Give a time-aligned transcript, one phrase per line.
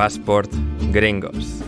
[0.00, 0.50] Passport
[0.92, 1.60] Gringos.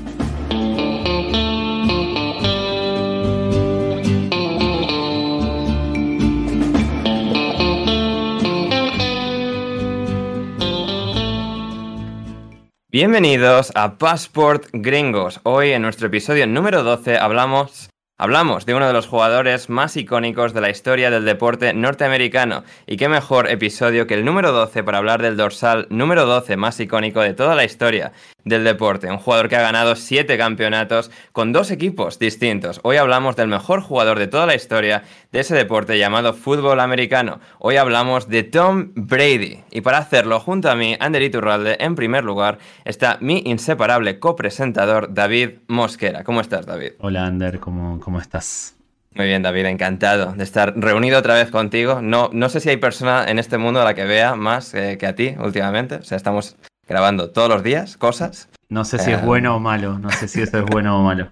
[12.89, 15.41] Bienvenidos a Passport Gringos.
[15.43, 17.92] Hoy en nuestro episodio número 12 hablamos
[18.23, 22.62] Hablamos de uno de los jugadores más icónicos de la historia del deporte norteamericano.
[22.86, 26.79] Y qué mejor episodio que el número 12 para hablar del dorsal número 12 más
[26.79, 28.13] icónico de toda la historia
[28.44, 29.11] del deporte.
[29.11, 32.78] Un jugador que ha ganado 7 campeonatos con dos equipos distintos.
[32.84, 35.02] Hoy hablamos del mejor jugador de toda la historia
[35.32, 37.41] de ese deporte llamado fútbol americano.
[37.59, 39.64] Hoy hablamos de Tom Brady.
[39.70, 45.12] Y para hacerlo junto a mí, Ander Iturralde, en primer lugar, está mi inseparable copresentador
[45.12, 46.22] David Mosquera.
[46.22, 46.92] ¿Cómo estás, David?
[46.98, 48.77] Hola, Ander, ¿cómo, cómo estás?
[49.14, 52.00] Muy bien, David, encantado de estar reunido otra vez contigo.
[52.02, 54.96] No, no sé si hay persona en este mundo a la que vea más eh,
[54.98, 55.96] que a ti últimamente.
[55.96, 58.48] O sea, estamos grabando todos los días cosas.
[58.69, 61.03] No sé si es eh, bueno o malo, no sé si eso es bueno o
[61.03, 61.28] malo.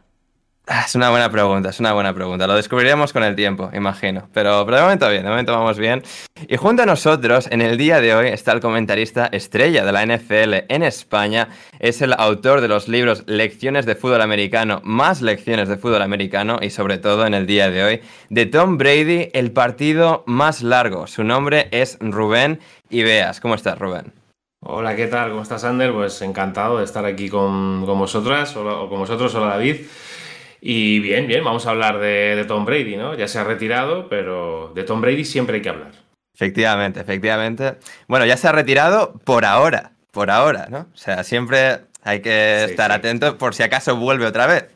[0.72, 2.46] Ah, es una buena pregunta, es una buena pregunta.
[2.46, 4.28] Lo descubriremos con el tiempo, imagino.
[4.32, 6.04] Pero, pero de momento bien, de momento vamos bien.
[6.46, 10.06] Y junto a nosotros, en el día de hoy, está el comentarista estrella de la
[10.06, 11.48] NFL en España.
[11.80, 16.60] Es el autor de los libros Lecciones de Fútbol Americano, más lecciones de fútbol americano
[16.62, 21.08] y sobre todo en el día de hoy, de Tom Brady, el partido más largo.
[21.08, 23.40] Su nombre es Rubén Ibeas.
[23.40, 24.12] ¿Cómo estás, Rubén?
[24.62, 25.30] Hola, ¿qué tal?
[25.30, 25.90] ¿Cómo estás, Ander?
[25.90, 29.76] Pues encantado de estar aquí con, vosotras, o, con vosotros, hola David.
[30.60, 33.14] Y bien, bien, vamos a hablar de, Tom Brady, ¿no?
[33.14, 35.92] Ya se ha retirado, pero de Tom Brady siempre hay que hablar.
[36.34, 37.76] Efectivamente, efectivamente.
[38.06, 40.88] Bueno, ya se ha retirado por ahora, por ahora, ¿no?
[40.92, 44.68] O sea, siempre hay que estar atento por si acaso vuelve otra vez.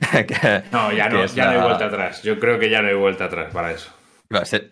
[0.72, 2.22] no, ya no, ya no hay vuelta atrás.
[2.22, 3.92] Yo creo que ya no hay vuelta atrás para eso.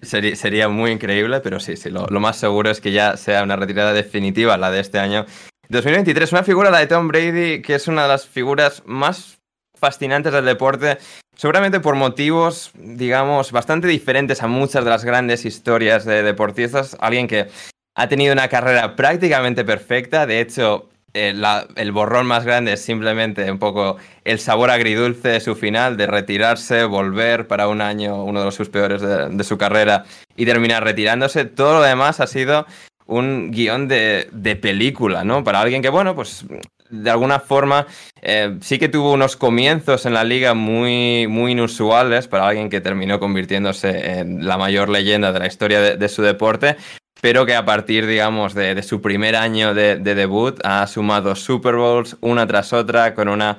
[0.03, 3.57] sería, muy increíble, pero sí, sí, lo, lo, más seguro es que ya sea una
[3.57, 5.27] retirada definitiva la de este año.
[5.69, 9.40] 2023, una figura, la de Tom Brady, que es una de las figuras más
[9.81, 10.99] fascinantes del deporte,
[11.35, 16.97] seguramente por motivos, digamos, bastante diferentes a muchas de las grandes historias de deportistas.
[17.01, 17.49] Alguien que
[17.97, 21.35] ha tenido una carrera prácticamente perfecta, de hecho, eh,
[21.75, 26.07] el borrón más grande es simplemente un poco el sabor agridulce de su final, de
[26.07, 30.05] retirarse, volver para un año, uno de sus peores de, su carrera,
[30.37, 31.47] y terminar retirándose.
[31.47, 32.67] Todo lo demás ha sido
[33.07, 35.43] un guion de, de, película, ¿no?
[35.43, 36.45] Para alguien que, bueno, pues
[36.91, 37.87] de alguna forma
[38.21, 42.81] eh, sí que tuvo unos comienzos en la liga muy, muy inusuales para alguien que
[42.81, 46.77] terminó convirtiéndose en la mayor leyenda de la historia de, su deporte,
[47.21, 52.17] pero que a partir, digamos, de, su primer año de, debut ha sumado Super Bowls
[52.21, 53.59] una tras otra con una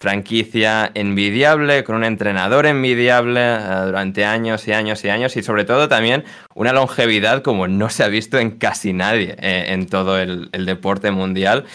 [0.00, 5.64] franquicia envidiable, con un entrenador envidiable eh, durante años y años y años y sobre
[5.64, 6.24] todo también
[6.56, 10.66] una longevidad como no se ha visto en casi nadie eh, en todo el, el
[10.66, 11.66] deporte mundial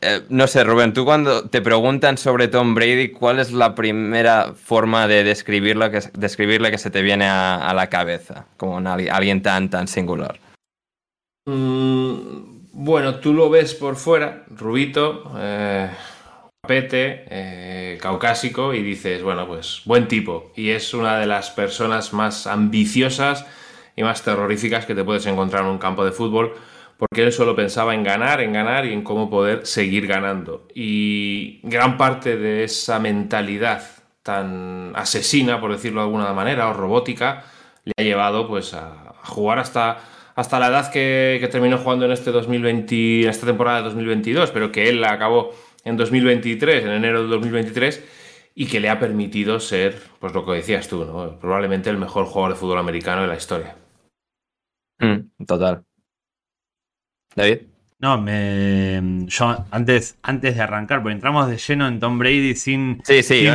[0.00, 4.52] eh, no sé, Rubén, tú cuando te preguntan sobre Tom Brady, ¿cuál es la primera
[4.54, 8.46] forma de describirlo describirle que se te viene a, la cabeza?
[8.56, 10.40] Como alguien tan, tan singular.
[11.46, 15.90] Mm, bueno, tú lo ves por fuera, rubito, eh,
[16.68, 20.52] eh, caucásico, y dices, bueno, pues buen tipo.
[20.56, 23.46] Y es una de las personas más ambiciosas
[23.94, 26.54] y más terroríficas que te puedes encontrar en un campo de fútbol
[26.98, 30.68] porque él solo pensaba en ganar, en ganar y en cómo poder seguir ganando.
[30.74, 33.82] Y gran parte de esa mentalidad
[34.22, 37.44] tan asesina, por decirlo de alguna manera, o robótica,
[37.84, 39.98] le ha llevado pues a, jugar hasta,
[40.34, 44.72] hasta la edad que, terminó jugando en este 2020, en esta temporada de 2022, pero
[44.72, 45.52] que él la acabó
[45.84, 48.02] en 2023, en enero de 2023,
[48.54, 51.38] y que le ha permitido ser, pues lo que decías tú, ¿no?
[51.38, 53.76] probablemente el mejor jugador de fútbol americano de la historia.
[55.00, 55.84] Mm, total.
[57.36, 57.73] David.
[58.00, 63.00] No, me, yo antes, antes de arrancar, porque entramos de lleno en Tom Brady sin,
[63.04, 63.52] sí, sí, sin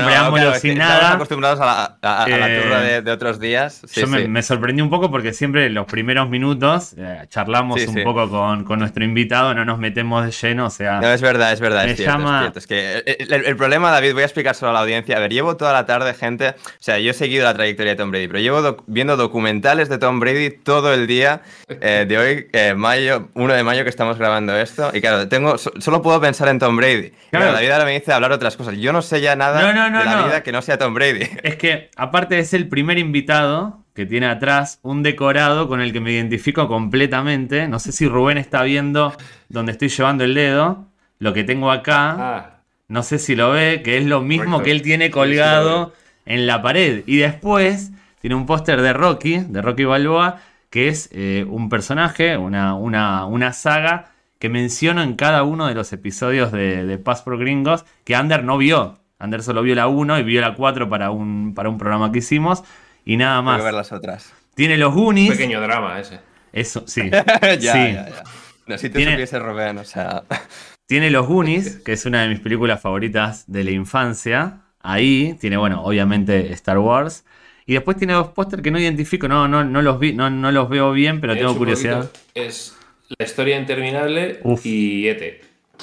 [0.62, 0.96] sin nada.
[0.96, 3.82] Estamos acostumbrados a la, eh, turra de, otros días.
[3.94, 8.64] yo me, sorprendí un poco porque siempre los primeros minutos eh, charlamos un poco con,
[8.64, 11.02] con, nuestro invitado, no nos metemos de lleno, o sea...
[11.02, 14.56] No, es verdad, es verdad, es cierto, es, que el, problema, David, voy a explicar
[14.56, 15.18] solo a la audiencia.
[15.18, 17.98] A ver, llevo toda la tarde, gente, o sea, yo he seguido la trayectoria de
[17.98, 22.76] Tom Brady, pero llevo viendo documentales de Tom Brady todo el día eh, de hoy,
[22.78, 24.29] mayo, 1 de mayo que estamos grabando
[24.60, 24.92] esto.
[24.94, 27.12] Y claro, tengo, solo puedo pensar en Tom Brady.
[27.32, 27.52] Claro.
[27.52, 28.78] la vida ahora me dice hablar otras cosas.
[28.78, 31.28] Yo no sé ya nada de la vida que no sea Tom Brady.
[31.44, 35.92] Es que, aparte de ser el primer invitado que tiene atrás un decorado con el
[35.92, 37.68] que me identifico completamente.
[37.68, 39.14] No sé si Rubén está viendo
[39.50, 40.88] donde estoy llevando el dedo.
[41.18, 42.16] Lo que tengo acá.
[42.18, 42.60] Ah.
[42.88, 45.94] No sé si lo ve, que es lo mismo que él tiene colgado
[46.26, 47.04] en la pared.
[47.06, 47.92] Y después
[48.22, 53.26] tiene un póster de Rocky, de Rocky Balboa, que es eh, un personaje, una, una,
[53.26, 57.86] una saga que menciono en cada uno de los episodios de, de Pass por Gringos,
[58.06, 59.00] que Ander no vio.
[59.20, 62.20] Ander solo vio la 1 y vio la 4 para un, para un programa que
[62.20, 62.64] hicimos.
[63.06, 63.58] Y nada más.
[63.58, 64.34] Voy a ver las otras.
[64.56, 65.32] Tiene los Goonies.
[65.32, 66.20] Un pequeño drama ese.
[66.54, 67.10] Eso, sí.
[67.12, 67.24] ya,
[67.60, 67.62] Sí.
[67.62, 68.24] ya, ya.
[68.68, 70.24] No, si te Tiene- supiese Rubén, o sea.
[70.86, 74.62] Tiene Los Goonies, que es una de mis películas favoritas de la infancia.
[74.82, 77.26] Ahí tiene, bueno, obviamente Star Wars.
[77.68, 80.52] Y después tiene dos póster que no identifico, no, no, no los vi, no, no
[80.52, 82.06] los veo bien, pero Es tengo curiosidad.
[82.10, 82.76] poquito- Es
[83.18, 84.66] La historia interminable Uf.
[84.66, 85.42] y ET.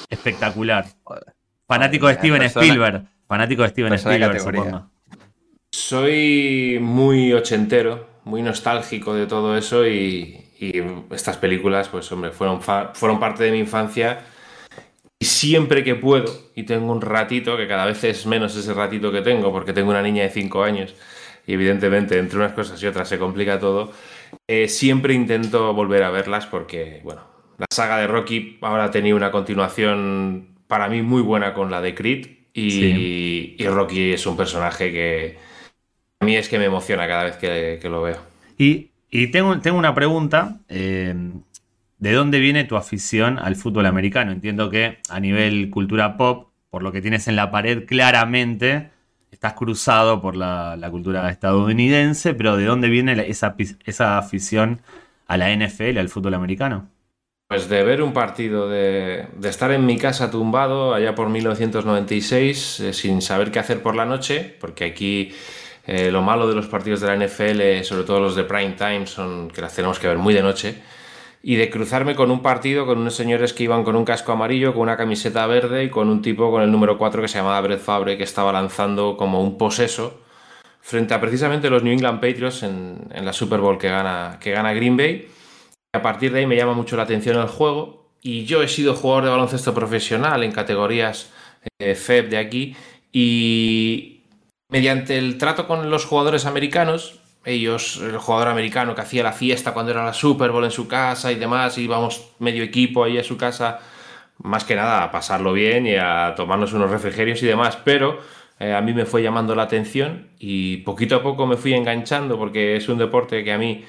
[0.09, 0.85] Espectacular.
[1.03, 1.33] Joder.
[1.67, 3.03] Fanático de Steven persona- Spielberg.
[3.27, 4.89] Fanático de Steven Spielberg, supongo.
[5.71, 10.81] Soy muy ochentero, muy nostálgico de todo eso y, y
[11.11, 14.21] estas películas, pues hombre, fueron, fueron parte de mi infancia
[15.19, 19.11] y siempre que puedo, y tengo un ratito, que cada vez es menos ese ratito
[19.11, 20.95] que tengo, porque tengo una niña de 5 años
[21.45, 23.91] y evidentemente entre unas cosas y otras se complica todo,
[24.47, 27.21] eh, siempre intento volver a verlas porque, bueno,
[27.57, 31.81] la saga de Rocky ahora ha tenido una continuación para mí muy buena con la
[31.81, 33.55] de Creed y, Sí.
[33.57, 35.37] y Rocky es un personaje que
[36.19, 38.17] a mí es que me emociona cada vez que, que lo veo.
[38.57, 40.59] Y, y tengo, tengo una pregunta.
[40.69, 41.13] eh,
[41.99, 44.31] ¿De dónde viene tu afición al fútbol americano?
[44.31, 48.91] Entiendo que a nivel cultura pop, por lo que tienes en la pared, claramente
[49.37, 53.55] estás cruzado por la, cultura estadounidense, pero ¿de dónde viene esa,
[53.85, 54.81] esa afición
[55.27, 56.89] a la NFL, al fútbol americano?
[57.47, 62.79] Pues de ver un partido, de, de estar en mi casa tumbado allá por 1996,
[62.79, 65.31] eh, sin saber qué hacer por la noche, porque aquí
[65.85, 69.05] eh, lo malo de los partidos de la NFL, sobre todo los de prime time,
[69.05, 70.81] son que las tenemos que ver muy de noche,
[71.47, 74.73] y de cruzarme con un partido con unos señores que iban con un casco amarillo,
[74.73, 77.61] con una camiseta verde y con un tipo con el número 4 que se llamaba
[77.61, 80.19] Brett Favre, que estaba lanzando como un poseso
[80.81, 84.51] frente a precisamente los New England Patriots en, en la Super Bowl que gana, que
[84.51, 85.29] gana Green Bay.
[85.93, 88.93] A partir de ahí me llama mucho la atención el juego y yo he sido
[88.93, 91.31] jugador de baloncesto profesional en categorías
[91.79, 92.75] eh, FEB de aquí
[93.13, 94.25] y
[94.69, 97.16] mediante el trato con los jugadores americanos,
[97.47, 100.87] ellos, el jugador americano que hacía la fiesta cuando era la Super Bowl en su
[100.87, 103.79] casa y demás, íbamos medio equipo ahí a su casa,
[104.43, 108.19] más que nada a pasarlo bien y a tomarnos unos refrigerios y demás, pero
[108.59, 112.37] eh, a mí me fue llamando la atención y poquito a poco me fui enganchando
[112.37, 113.85] porque es un deporte que a mí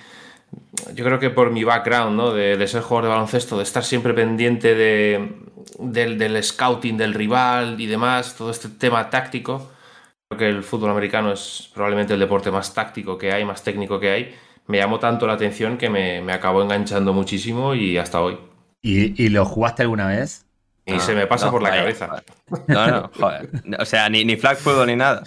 [0.94, 2.32] yo creo que por mi background, ¿no?
[2.32, 5.36] De, de ser jugador de baloncesto, de estar siempre pendiente de,
[5.78, 9.70] del, del scouting del rival y demás, todo este tema táctico,
[10.38, 14.00] creo que el fútbol americano es probablemente el deporte más táctico que hay, más técnico
[14.00, 14.34] que hay.
[14.66, 18.38] Me llamó tanto la atención que me, me acabó enganchando muchísimo y hasta hoy.
[18.82, 20.46] ¿Y, y lo jugaste alguna vez?
[20.86, 22.06] Y Ah, se me pasa no, por la vaya, cabeza.
[22.08, 22.24] joder.
[22.68, 23.50] No, no, joder.
[23.78, 25.22] O sea, ni, ni flag football ni nada.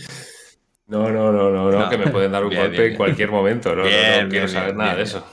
[0.88, 1.90] No, no, no, no, no, No.
[1.90, 2.98] que me pueden dar un Bien, golpe bien, en bien.
[2.98, 3.70] cualquier momento.
[3.70, 5.26] No, no, no quiero bien, saber bien, nada bien, de eso.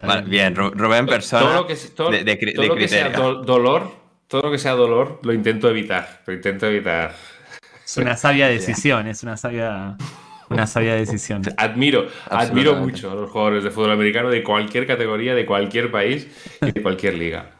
[0.00, 2.88] Vale, bien, Ru- Rubén persona todo lo que, todo, de, de todo de lo que
[2.88, 3.90] sea do- dolor,
[4.28, 6.22] todo lo que sea dolor, lo intento evitar.
[6.26, 7.14] Lo intento evitar.
[7.88, 9.96] Es una sabia decisión, es una sabia,
[10.50, 11.40] una sabia decisión.
[11.56, 16.28] Admiro, admiro mucho a los jugadores de fútbol americano de cualquier categoría, de cualquier país
[16.60, 17.52] y de cualquier liga.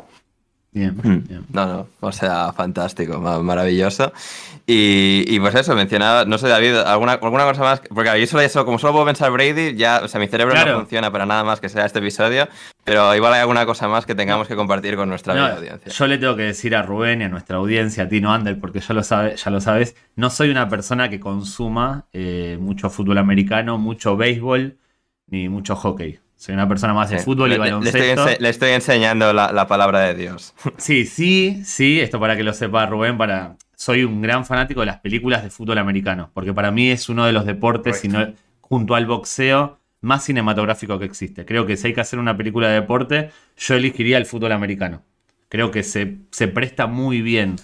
[0.71, 1.27] Bien, Mm.
[1.27, 1.45] bien.
[1.51, 4.13] No, no, o sea, fantástico, ma- maravilloso.
[4.67, 8.43] Y, y pues eso, mencionaba, no sé, David, alguna, alguna cosa más, porque yo solo,
[8.43, 10.73] eso, como solo puedo pensar Brady, ya, o sea, mi cerebro Claro.
[10.73, 12.47] no funciona para nada más que sea este episodio,
[12.85, 15.91] pero igual hay alguna cosa más que tengamos que compartir con nuestra No, audiencia.
[15.91, 18.61] yo le tengo que decir a Rubén y a nuestra audiencia, a ti no Ander,
[18.61, 22.91] porque ya lo, sabe, ya lo sabes, no soy una persona que consuma eh, mucho
[22.91, 24.77] fútbol americano, mucho béisbol,
[25.29, 26.19] ni mucho hockey.
[26.39, 28.43] Soy una persona más de Sí, fútbol le, y le- le estoy, baloncesto.
[28.43, 30.55] le estoy enseñando la, la palabra de Dios.
[30.79, 33.57] Sí, sí, sí, esto para que lo sepa Rubén, para...
[33.75, 37.27] soy un gran fanático de las películas de fútbol americano, porque para mí es uno
[37.27, 38.03] de los deportes,
[38.61, 41.45] junto al boxeo, más cinematográfico que existe.
[41.45, 45.03] Creo que si hay que hacer una película de deporte, yo elegiría el fútbol americano.
[45.49, 47.57] Creo que se, se presta muy bien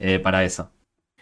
[0.00, 0.70] eh, para eso.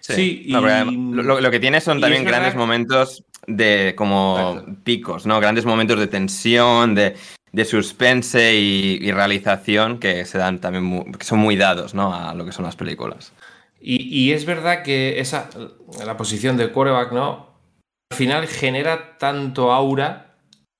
[0.01, 4.73] Sí, y- lo, lo que tiene son también grandes que- momentos de como Exacto.
[4.85, 5.41] picos, ¿no?
[5.41, 7.17] Grandes momentos de tensión, de,
[7.53, 12.15] de suspense y, y realización que se dan también, mu- que son muy dados, ¿no?
[12.15, 13.33] A lo que son las películas.
[13.81, 15.51] Y, y es verdad que esa,
[16.05, 17.55] la posición de quarterback, ¿no?
[18.11, 20.21] Al final genera tanto aura.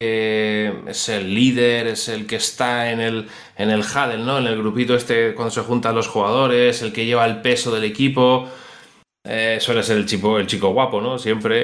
[0.03, 4.39] eh, es el líder, es el que está en el, en el huddle, ¿no?
[4.39, 7.85] En el grupito este cuando se juntan los jugadores, el que lleva el peso del
[7.85, 8.49] equipo.
[9.27, 11.19] Eh, suele ser el chico, el chico guapo, ¿no?
[11.19, 11.61] Siempre.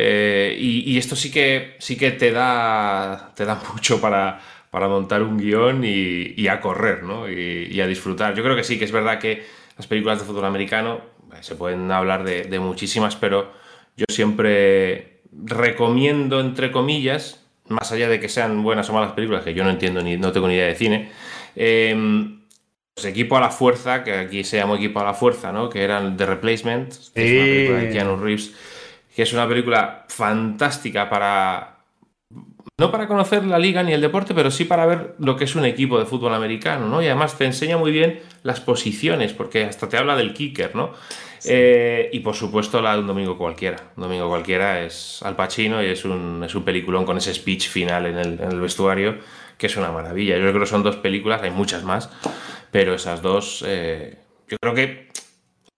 [0.53, 4.41] eh, y, esto sí que, sí que te da, te da mucho para,
[4.71, 7.29] para montar un guion y, y a correr, ¿no?
[7.31, 8.35] Y, y a disfrutar.
[8.35, 9.45] Yo creo que sí, que es verdad que
[9.77, 11.01] las películas de fútbol americano
[11.35, 13.53] eh, se pueden hablar de, de muchísimas, pero
[13.97, 19.55] yo siempre recomiendo, entre comillas, más allá de que sean buenas o malas películas, que
[19.55, 21.13] yo no entiendo ni no tengo ni idea de cine,
[21.57, 22.39] eh,
[23.05, 25.69] equipo a la fuerza, que aquí se llamó equipo a la fuerza, ¿no?
[25.69, 28.55] Que eran The Replacement, que es una película de Keanu Reeves,
[29.15, 31.77] que es una película fantástica para.
[32.79, 35.55] No para conocer la liga ni el deporte, pero sí para ver lo que es
[35.55, 37.03] un equipo de fútbol americano, ¿no?
[37.03, 40.93] Y además te enseña muy bien las posiciones, porque hasta te habla del kicker, ¿no?
[41.45, 43.77] Eh, y por supuesto la de un domingo cualquiera.
[43.97, 47.69] Un domingo cualquiera es Al Pacino y es un, es un peliculón con ese speech
[47.69, 49.19] final en el, en el vestuario,
[49.57, 50.37] que es una maravilla.
[50.37, 52.11] Yo creo que son dos películas, hay muchas más,
[52.71, 55.11] pero esas dos, eh, yo creo que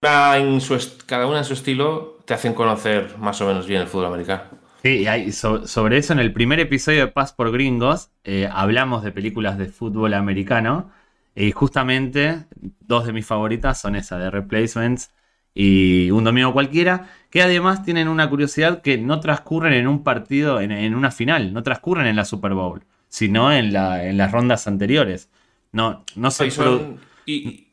[0.03, 0.61] en
[1.07, 4.45] cada una en su estilo te hacen conocer más o menos bien el fútbol americano.
[4.83, 9.13] Sí, y sobre eso en el primer episodio de Paz por Gringos eh, hablamos de
[9.13, 10.91] películas de fútbol americano
[11.37, 12.47] y justamente
[12.81, 15.13] dos de mis favoritas son esa de Replacements
[15.55, 20.61] y Un Domingo Cualquiera, que además tienen una curiosidad que no transcurren en un partido,
[20.61, 24.67] en, una final, no transcurren en la Super Bowl, sino en, la, en las rondas
[24.67, 25.31] anteriores.
[25.73, 27.69] No, no son, y,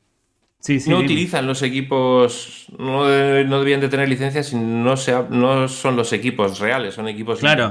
[0.87, 6.59] no utilizan los equipos, no, debían de tener licencias, no, sea, no son los equipos
[6.59, 7.69] reales, son equipos claro,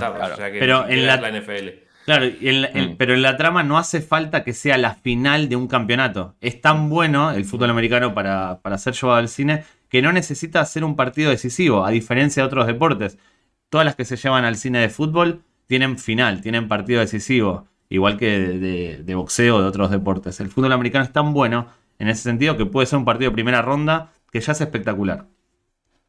[0.59, 1.69] pero en la, NFL.
[2.07, 2.97] Claro, mm.
[2.97, 6.35] pero en la trama no hace falta que sea la final de un campeonato.
[6.41, 10.65] Es tan bueno el fútbol americano para, para ser llevado al cine que no necesita
[10.65, 13.19] ser un partido decisivo, a diferencia de otros deportes.
[13.69, 18.17] Todas las que se llevan al cine de fútbol tienen final, tienen partido decisivo igual
[18.17, 20.41] que de, boxeo o de otros deportes.
[20.41, 21.69] El fútbol americano es tan bueno
[21.99, 25.27] en ese sentido que puede ser un partido de primera ronda que ya es espectacular.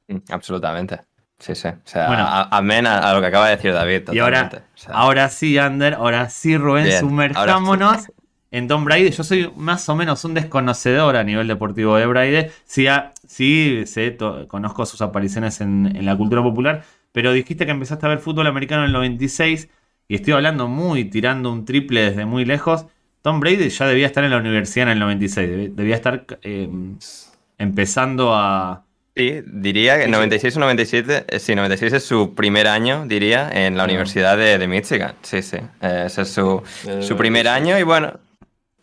[0.08, 1.02] Mm, absolutamente.
[1.40, 1.70] Sí, sí.
[1.70, 4.10] O sea, amén a, lo que acaba de decir David.
[4.12, 4.50] Y ahora,
[4.90, 8.12] ahora sí, Ander, ahora sí, Rubén, sumerjámonos
[8.52, 9.12] en Tom Brady.
[9.12, 12.52] Yo soy más o menos un desconocedor a nivel deportivo de Brady.
[12.66, 12.88] Sí,
[13.26, 14.18] sí sé,
[14.50, 16.84] conozco sus apariciones en, en, la cultura popular,
[17.14, 19.70] pero dijiste que empezaste a ver fútbol americano en el 96
[20.10, 22.88] y estoy hablando muy, tirando un triple desde muy lejos,
[23.22, 26.98] Tom Brady ya debía estar en la universidad en el 96, debía estar em,
[27.60, 28.84] empezando a...
[29.16, 33.78] Sí, diría que 96 o 97, eh, sí, 96 es su primer año, diría, en
[33.78, 35.14] la Universidad de, Michigan.
[35.22, 36.64] Sí, sí, eh, ese es su,
[37.02, 38.14] su primer año y bueno,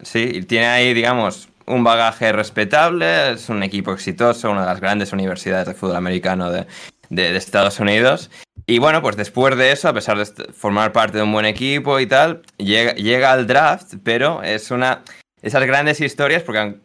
[0.00, 5.12] sí, tiene ahí, digamos, un bagaje respetable, es un equipo exitoso, una de las grandes
[5.12, 6.66] universidades de fútbol americano de,
[7.10, 8.30] de, Estados Unidos.
[8.66, 12.00] Y bueno, pues después de eso, a pesar de formar parte de un buen equipo
[12.00, 15.02] y tal, llega, llega al draft, pero es una...
[15.42, 16.76] Esas grandes historias, porque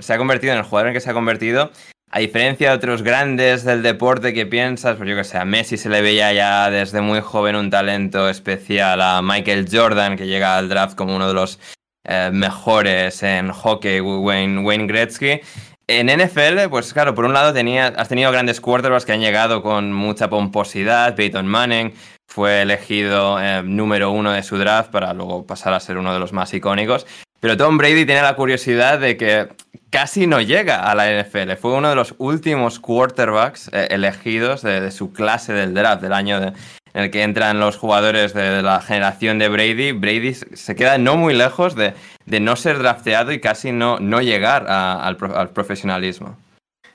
[0.00, 1.70] se ha convertido en el jugador en que se ha convertido,
[2.14, 5.78] a diferencia de otros grandes del deporte que piensas, pues yo que sé, a Messi
[5.78, 10.58] se le veía ya desde muy joven un talento especial, a Michael Jordan, que llega
[10.58, 11.58] al draft como uno de los
[12.04, 15.40] eh, mejores en hockey, Wayne, Wayne Gretzky.
[15.88, 19.92] En NFL, pues claro, por un lado has tenido grandes quarterbacks que han llegado con
[19.92, 21.14] mucha pomposidad.
[21.16, 21.92] Peyton Manning
[22.26, 26.20] fue elegido eh, número uno de su draft para luego pasar a ser uno de
[26.20, 27.06] los más icónicos.
[27.40, 29.48] Pero Tom Brady tiene la curiosidad de que
[29.90, 31.52] casi no llega a la NFL.
[31.60, 36.40] Fue uno de los últimos quarterbacks eh, elegidos de, su clase del draft del año
[36.40, 36.52] de,
[36.94, 41.16] en el que entran los jugadores de, la generación de Brady, Brady se queda no
[41.16, 41.94] muy lejos de,
[42.40, 45.16] no ser drafteado y casi no, no llegar al,
[45.52, 46.36] profesionalismo.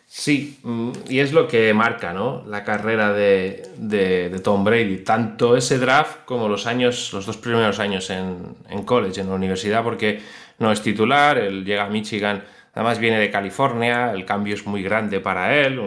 [0.05, 2.43] Sí, mm, y es lo que marca ¿no?
[2.47, 8.09] la carrera de, Tom Brady, tanto ese draft como los años, los dos primeros años
[8.09, 10.21] en, college, en la universidad, porque
[10.59, 14.81] no es titular, él llega a Michigan, además viene de California, el cambio es muy
[14.81, 15.79] grande para él,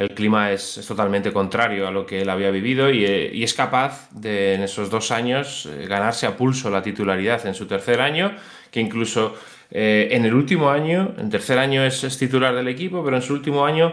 [0.00, 4.08] el clima es, totalmente contrario a lo que él había vivido eh, y, es capaz
[4.12, 8.34] de en esos dos años eh, ganarse a pulso la titularidad en su tercer año,
[8.70, 9.34] que incluso
[9.70, 13.34] eh, en el último año, en tercer año es, titular del equipo, pero en su
[13.34, 13.92] último año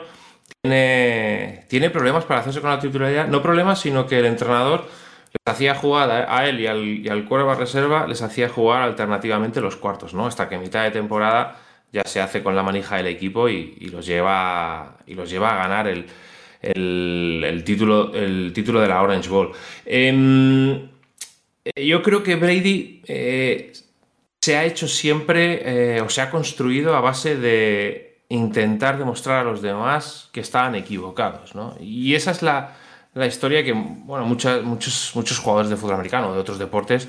[0.62, 4.86] tiene, problemas para hacerse con la titularidad, no problemas, sino que el entrenador
[5.34, 9.76] les hacía jugar a, él y al, y al reserva, les hacía jugar alternativamente los
[9.76, 10.26] cuartos, ¿no?
[10.26, 14.06] Hasta que mitad de temporada ya se hace con la manija del equipo y, los,
[14.06, 19.52] lleva, y los lleva a ganar el, título, el título de la Orange Bowl.
[19.86, 20.90] Em,
[21.76, 23.74] yo creo que Brady eh,
[24.42, 29.44] se ha hecho siempre eh, o se ha construido a base de intentar demostrar a
[29.50, 31.54] los demás que estaban equivocados.
[31.80, 32.76] Y esa es la,
[33.26, 34.64] historia que bueno, muchos,
[35.16, 37.08] muchos jugadores de fútbol americano o de otros deportes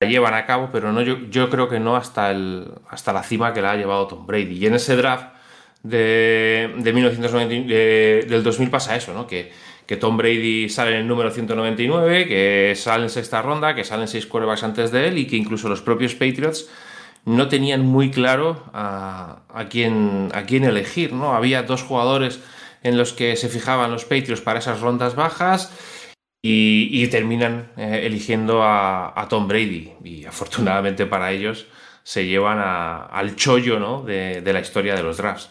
[0.00, 3.52] la llevan a cabo, pero no, yo, creo que no hasta, el, hasta la cima
[3.52, 4.56] que la ha llevado Tom Brady.
[4.56, 5.26] Y en ese draft
[5.82, 7.74] de, de 1990,
[8.28, 9.26] del 2000 pasa eso, ¿no?
[9.26, 9.50] Que,
[9.86, 14.06] que Tom Brady sale en el número 199, que sale en sexta ronda, que salen
[14.06, 16.68] seis quarterbacks antes de él y que incluso los propios Patriots
[17.24, 21.34] no tenían muy claro a, a, quién, a quién elegir, ¿no?
[21.34, 22.38] Había dos jugadores
[22.84, 25.72] en los que se fijaban los Patriots para esas rondas bajas
[26.42, 29.92] y, terminan eh, eligiendo a, Tom Brady.
[30.04, 31.66] Y afortunadamente para ellos
[32.02, 34.02] se llevan al chollo ¿no?
[34.02, 35.50] de, la historia de los drafts.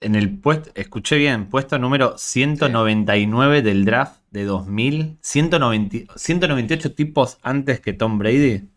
[0.00, 7.80] En el puesto, escuché bien, puesto número 199 del draft de 2000, 198 tipos antes
[7.80, 8.68] que Tom Brady.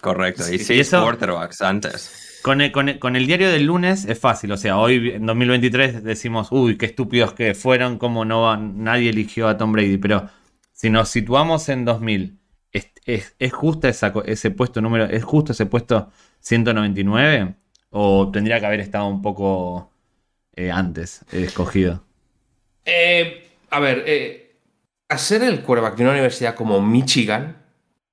[0.00, 2.38] Correcto, y seis quarterbacks antes.
[2.42, 6.48] Con el, con, el, diario del lunes es fácil, o sea, hoy en 2023 decimos,
[6.50, 10.30] uy, qué estúpidos que fueron, como no nadie eligió a Tom Brady, pero
[10.80, 12.38] si nos situamos en 2000,
[12.72, 16.10] ¿es, es, justo ese puesto número, es justo ese puesto
[16.40, 17.54] 199?
[17.90, 19.92] ¿O tendría que haber estado un poco
[20.56, 22.02] eh, antes escogido?
[22.86, 24.56] Eh, a ver, eh,
[25.10, 27.58] hacer el quarterback de una universidad como Michigan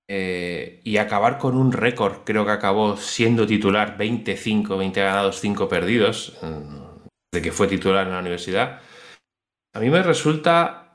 [0.09, 6.37] y acabar con un récord, creo que acabó siendo titular 25, 20 ganados, 5 perdidos,
[6.41, 8.81] mm, de que fue titular en la universidad,
[9.73, 10.91] a mí me resulta,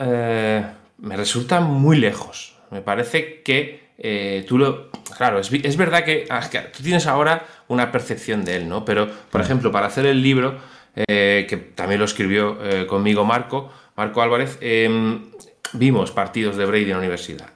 [1.03, 2.57] me resulta muy lejos.
[2.71, 4.91] Me parece que eh, tú lo...
[5.17, 8.85] Claro, es, verdad ah, que, tú tienes ahora una percepción de él, ¿no?
[8.85, 10.59] Pero, por ejemplo, para hacer el libro,
[10.95, 15.31] que también lo escribió conmigo Marco, Marco Álvarez, em,
[15.75, 17.53] vimos partidos de Brady en la universidad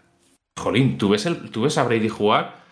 [0.58, 2.66] jolín, tú ves, el, tú ves a Brady jugar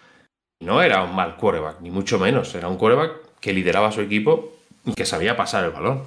[0.60, 2.54] no era un mal quarterback, ni mucho menos.
[2.54, 4.52] Era un quarterback que lideraba a su equipo
[4.84, 6.04] y que sabía pasar el balón.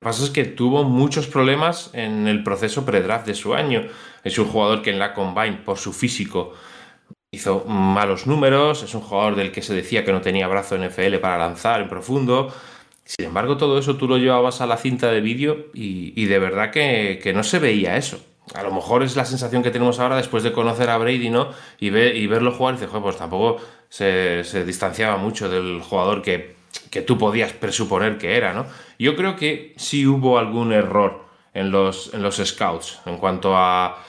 [0.00, 3.82] Pasa es que tuvo muchos problemas en el proceso pre-draft de su año.
[4.22, 6.54] Es un jugador que en la combine, por su físico,
[7.32, 8.82] hizo malos números.
[8.84, 11.88] Es un jugador del que se decía que no tenía brazo NFL para lanzar en
[11.88, 12.52] profundo.
[13.04, 16.70] Sin embargo, todo eso tú lo llevabas a la cinta de vídeo y, de verdad
[16.70, 18.20] que, no se veía eso
[18.54, 21.50] a lo mejor es la sensación que tenemos ahora después de conocer a Brady, ¿no?
[21.78, 26.56] Y, y verlo jugar y dices, pues tampoco se, distanciaba mucho del jugador que,
[27.06, 28.66] tú podías presuponer que era, ¿no?
[28.98, 34.04] Yo creo que sí hubo algún error en los, en los scouts en cuanto a,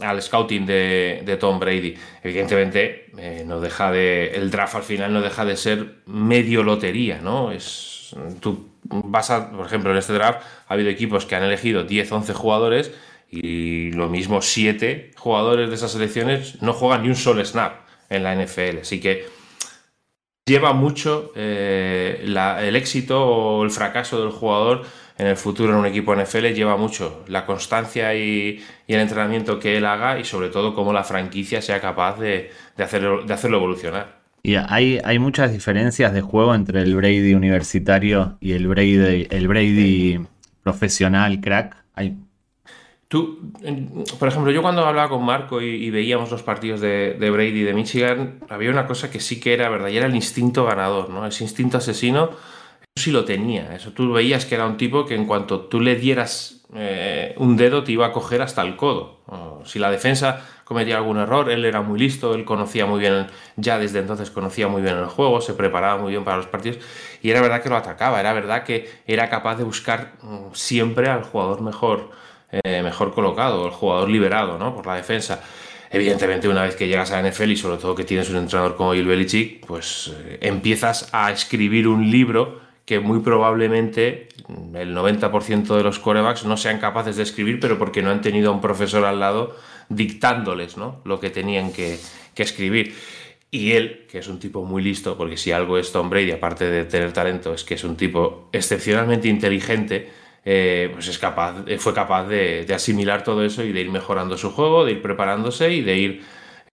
[0.00, 1.94] al scouting de, Tom Brady.
[2.22, 4.32] Evidentemente, eh, no deja de.
[4.34, 7.52] El draft al final no deja de ser medio lotería, ¿no?
[7.52, 8.14] Es.
[8.40, 9.50] Tú vas a.
[9.50, 12.92] Por ejemplo, en este draft ha habido equipos que han elegido 10, 11 jugadores
[13.28, 18.22] y lo mismo, siete jugadores de esas selecciones no juegan ni un solo snap en
[18.22, 18.80] la NFL.
[18.82, 19.26] Así que
[20.46, 24.84] lleva mucho eh, el éxito o el fracaso del jugador
[25.18, 29.76] en el futuro en un equipo NFL, lleva mucho la constancia y, el entrenamiento que
[29.76, 34.20] él haga y sobre todo cómo la franquicia sea capaz de, hacerlo, de hacerlo evolucionar.
[34.42, 39.48] Y hay, hay muchas diferencias de juego entre el Brady universitario y el Brady, el
[39.48, 40.20] Brady
[40.62, 41.76] profesional, crack.
[43.08, 43.52] Tú,
[44.18, 47.72] por ejemplo, yo cuando hablaba con Marco y, veíamos los partidos de, de, Brady de
[47.72, 51.24] Michigan, había una cosa que sí que era verdad, y era el instinto ganador, ¿no?
[51.24, 52.30] Ese instinto asesino,
[52.96, 53.74] sí lo tenía.
[53.74, 57.56] Eso tú veías que era un tipo que en cuanto tú le dieras eh, un
[57.56, 59.20] dedo te iba a coger hasta el codo.
[59.64, 63.78] si la defensa cometía algún error, él era muy listo, él conocía muy bien, ya
[63.78, 66.78] desde entonces conocía muy bien el juego, se preparaba muy bien para los partidos,
[67.22, 71.08] y era verdad que lo atacaba, era verdad que era capaz de buscar mm, siempre
[71.08, 72.10] al jugador mejor
[72.50, 74.74] eh, mejor colocado, el jugador liberado ¿no?
[74.74, 75.42] por la defensa.
[75.90, 78.76] Evidentemente, una vez que llegas a la NFL y sobre todo que tienes un entrenador
[78.76, 84.28] como Bill Belichick, pues eh, empiezas a escribir un libro que muy probablemente
[84.74, 88.50] el 90% de los corebacks no sean capaces de escribir, pero porque no han tenido
[88.50, 89.56] a un profesor al lado
[89.88, 91.00] dictándoles ¿no?
[91.04, 91.98] lo que tenían que,
[92.34, 92.94] que escribir.
[93.50, 96.68] Y él, que es un tipo muy listo, porque si algo es Tom Brady, aparte
[96.70, 100.10] de tener talento, es que es un tipo excepcionalmente inteligente,
[100.48, 104.38] eh, pues es capaz, eh, fue capaz de, asimilar todo eso y de ir mejorando
[104.38, 106.24] su juego, de ir preparándose y de ir...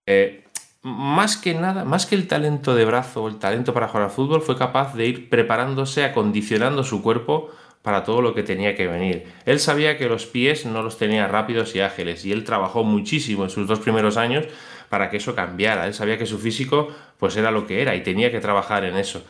[0.05, 0.43] Eh,
[0.83, 4.11] más que nada, más que el talento de brazo o el talento para jugar al
[4.11, 7.49] fútbol, fue capaz de ir preparándose, acondicionando su cuerpo
[7.81, 9.25] para todo lo que tenía que venir.
[9.45, 13.43] Él sabía que los pies no los tenía rápidos y ágiles y él trabajó muchísimo
[13.43, 14.45] en sus dos primeros años
[14.89, 15.87] para que eso cambiara.
[15.87, 18.97] Él sabía que su físico pues era lo que era y tenía que trabajar en
[18.97, 19.23] eso.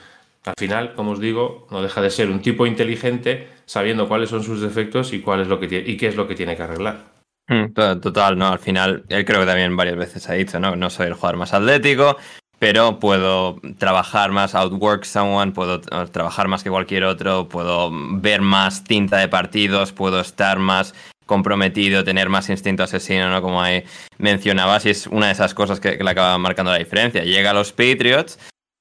[0.45, 4.43] Al final, como os digo, no deja de ser un tipo inteligente sabiendo cuáles son
[4.43, 7.13] sus defectos y, cuál es lo que y qué es lo que tiene que arreglar.
[7.47, 8.47] Hmm, total, ¿no?
[8.47, 10.75] Al final, él creo que también varias veces ha dicho, ¿no?
[10.75, 12.17] No soy el jugador más atlético,
[12.59, 18.83] pero puedo trabajar más, outwork someone, puedo trabajar más que cualquier otro, puedo ver más
[18.83, 20.93] tinta de partidos, puedo estar más
[21.25, 23.41] comprometido, tener más instinto asesino, ¿no?
[23.41, 23.83] Como ahí
[24.17, 27.23] mencionabas, y es una de esas cosas que, que le acaba marcando la diferencia.
[27.23, 28.37] Llega a los Patriots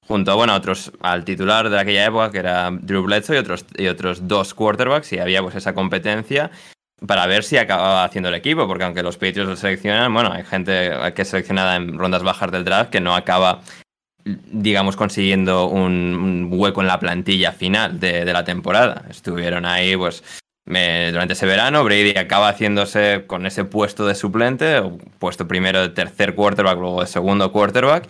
[0.07, 3.65] junto a, bueno, otros, al titular de aquella época, que era Drew Bledsoe, y otros,
[3.77, 6.51] y otros dos quarterbacks, y había pues esa competencia
[7.07, 10.43] para ver si acababa haciendo el equipo, porque aunque los Patriots lo seleccionan, bueno, hay
[10.43, 13.61] gente que es seleccionada en rondas bajas del draft que no acaba,
[14.23, 19.05] digamos, consiguiendo un, hueco en la plantilla final de, la temporada.
[19.09, 20.23] Estuvieron ahí, pues,
[20.65, 24.81] durante ese verano, Brady acaba haciéndose con ese puesto de suplente,
[25.19, 28.07] puesto primero de tercer quarterback, luego de segundo quarterback,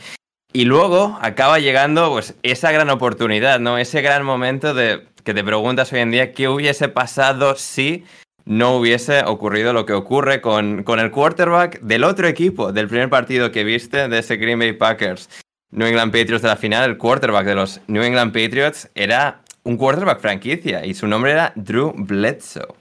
[0.55, 3.79] Y luego acaba llegando pues esa gran oportunidad, ¿no?
[3.79, 8.03] Ese gran momento de que te preguntas hoy en día qué hubiese pasado si
[8.45, 13.09] no hubiese ocurrido lo que ocurre con, con el quarterback del otro equipo, del primer
[13.09, 15.27] partido que viste, de ese Green Bay Packers.
[15.71, 19.75] New England Patriots de la final, el quarterback de los New England Patriots era un
[19.75, 22.75] quarterback franquicia y su nombre era Drew Bledsoe.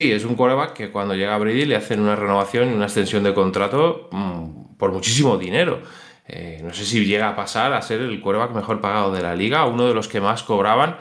[0.00, 2.86] Sí, es un quarterback que cuando llega a Brady le hacen una renovación y una
[2.86, 5.82] extensión de contrato mm, por muchísimo dinero.
[6.32, 9.34] Eh, no sé si llega a pasar a ser el quarterback mejor pagado de la
[9.34, 10.96] liga, uno de los que más cobraban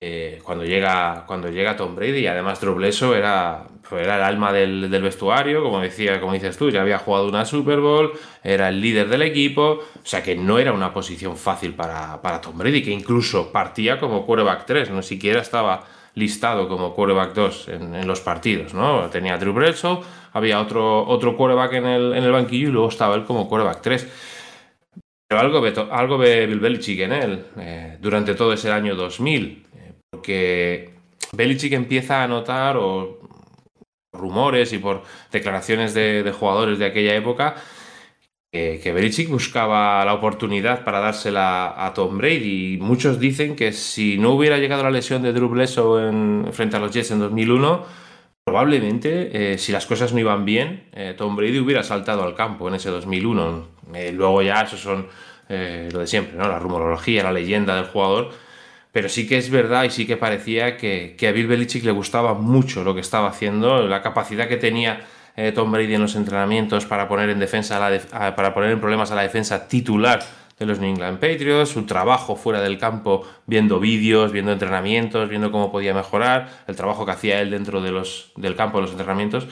[0.00, 2.18] eh, cuando, llega, cuando llega Tom Brady.
[2.20, 2.80] Y además Drew
[3.14, 7.28] era, pues era el alma del, vestuario, como, decía, como dices tú, ya había jugado
[7.28, 11.36] una Super Bowl, era el líder del equipo, o sea que no era una posición
[11.36, 16.68] fácil para, para Tom Brady, que incluso partía como quarterback 3, no siquiera estaba listado
[16.68, 19.08] como quarterback 2 en, los partidos, ¿no?
[19.08, 20.00] Tenía Drew Bledsoe,
[20.32, 23.80] había otro, otro quarterback en el, en el banquillo y luego estaba él como quarterback
[23.82, 24.08] 3.
[25.28, 29.66] Pero algo ve, algo ve Bill Belichick en él eh, durante todo ese año 2000,
[29.76, 30.90] eh, porque
[31.32, 33.18] Belichick empieza a notar, o
[34.12, 37.56] rumores y por declaraciones de, jugadores de aquella época,
[38.50, 42.74] que Belichick buscaba la oportunidad para dársela a Tom Brady.
[42.74, 46.76] Y muchos dicen que si no hubiera llegado la lesión de Drew Bledsoe en, frente
[46.76, 47.84] a los Jets en 2001,
[48.48, 52.66] probablemente, eh, si las cosas no iban bien, eh, Tom Brady hubiera saltado al campo
[52.68, 53.66] en ese 2001.
[53.94, 55.06] Eh, luego ya eso son
[55.50, 56.46] lo de siempre, ¿no?
[56.46, 58.30] la rumorología, la leyenda del jugador.
[58.92, 61.92] Pero sí que es verdad y sí que parecía que, que a Bill Belichick le
[61.92, 65.00] gustaba mucho lo que estaba haciendo, la capacidad que tenía
[65.54, 67.78] Tom Brady en los entrenamientos para poner en defensa
[68.36, 70.20] para poner en problemas a la defensa titular
[70.58, 75.50] de los New England Patriots, su trabajo fuera del campo, viendo vídeos, viendo entrenamientos, viendo
[75.52, 78.90] cómo podía mejorar, el trabajo que hacía él dentro de los, del campo de los
[78.92, 79.46] entrenamientos.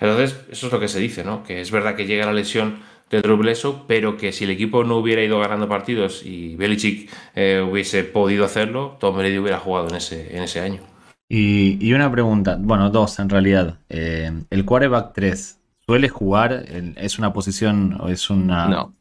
[0.00, 1.42] Entonces, eso es lo que se dice, ¿no?
[1.42, 2.76] Que es verdad que llega la lesión
[3.10, 7.10] de Drew Bledsoe, pero que si el equipo no hubiera ido ganando partidos y Belichick
[7.34, 10.80] eh, hubiese podido hacerlo, Tom Brady hubiera jugado en ese, en ese año.
[11.28, 13.78] Y, una pregunta, bueno, dos en realidad.
[13.88, 16.64] Eh, ¿El quarterback 3 suele jugar?
[16.96, 18.68] ¿Es una posición o es una...?
[18.68, 18.94] No.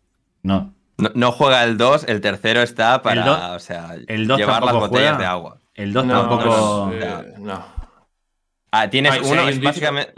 [0.44, 0.74] No.
[0.98, 5.58] No, juega el 2, el tercero está para o sea, llevar las botellas de agua.
[5.74, 6.92] El 2 tampoco.
[7.40, 7.66] No.
[8.72, 10.14] Ah, tienes uno, es básicamente.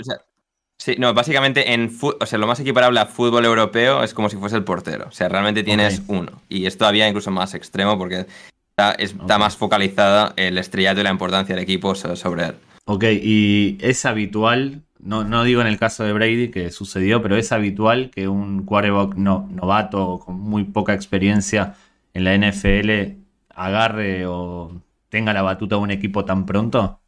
[0.77, 4.37] sí, no, básicamente en o sea, lo más equiparable a fútbol europeo es como si
[4.37, 5.07] fuese el portero.
[5.07, 6.41] O sea, realmente tienes uno.
[6.49, 8.27] Y es todavía incluso más extremo porque
[8.69, 12.55] está, está más focalizada el estrellato y la importancia del equipo sobre él.
[12.85, 17.51] Ok, y es habitual no, digo en el caso de Brady que sucedió, pero es
[17.51, 21.75] habitual que un quarterback no, novato con muy poca experiencia
[22.13, 23.19] en la NFL
[23.53, 26.99] agarre o tenga la batuta de un equipo tan pronto.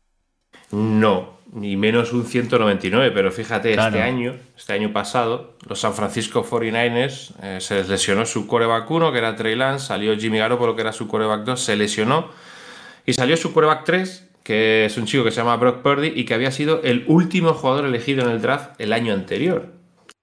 [0.71, 6.43] No, ni menos un 199, pero fíjate, este año, este año pasado, los San Francisco
[6.43, 10.81] 49ers eh, se lesionó su coreback 1, que era Trey Lance, salió Jimmy Garoppolo, que
[10.81, 12.29] era su coreback 2, se lesionó,
[13.05, 16.23] y salió su coreback 3, que es un chico que se llama Brock Purdy y
[16.23, 19.73] que había sido el último jugador elegido en el draft el año anterior,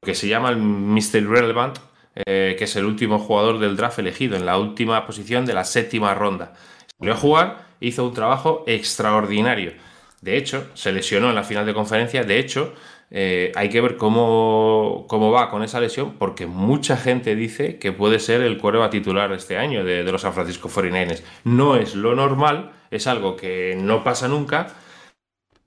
[0.01, 1.29] que se llama el Mr.
[1.29, 1.79] Relevant,
[2.15, 5.65] eh, que es el último jugador del draft elegido en la última posición de la
[5.65, 6.55] séptima ronda.
[7.01, 9.73] Salió a jugar, hizo un trabajo extraordinario.
[10.21, 12.23] De hecho, se lesionó en la final de conferencia.
[12.23, 12.75] De hecho,
[13.11, 17.91] eh, hay que ver cómo, cómo, va con esa lesión, porque mucha gente dice que
[17.91, 21.25] puede ser el cuerva titular este año de, de los San Francisco 49ers.
[21.43, 24.69] No es lo normal, es algo que no pasa nunca,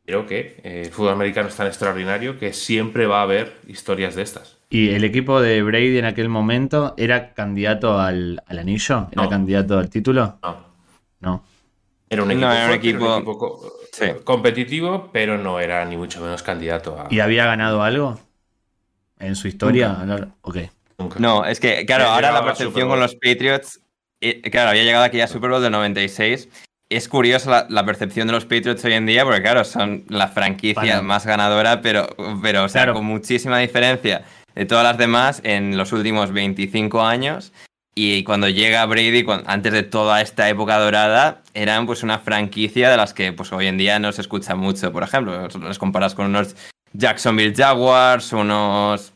[0.06, 4.16] pero que eh, el fútbol americano es tan extraordinario que siempre va a haber historias
[4.16, 4.58] de estas.
[4.70, 9.08] ¿Y el equipo de Brady en aquel momento era candidato al, anillo?
[9.12, 10.38] ¿Era candidato al título?
[10.42, 10.66] No.
[11.20, 11.44] No.
[12.10, 13.24] Era un equipo,
[14.24, 17.08] competitivo, pero no era ni mucho menos candidato a.
[17.10, 18.20] ¿Y había ganado algo
[19.20, 19.98] en su historia?
[21.18, 23.82] No, es que, claro, ahora la percepción con los Patriots.
[24.52, 26.50] Claro, había llegado aquí a Super Bowl del 96
[26.90, 31.02] es curiosa la, percepción de los Patriots hoy en día, porque claro, son la franquicia
[31.02, 32.08] más ganadora, pero,
[32.42, 37.54] pero o sea, con muchísima diferencia de todas las demás en los últimos 25 años.
[37.98, 42.98] Y cuando llega Brady, antes de toda esta época dorada, eran pues una franquicia de
[42.98, 44.92] las que pues hoy en día no se escucha mucho.
[44.92, 46.58] Por ejemplo, les comparas con unos
[46.92, 49.14] Jacksonville Jaguars, unos,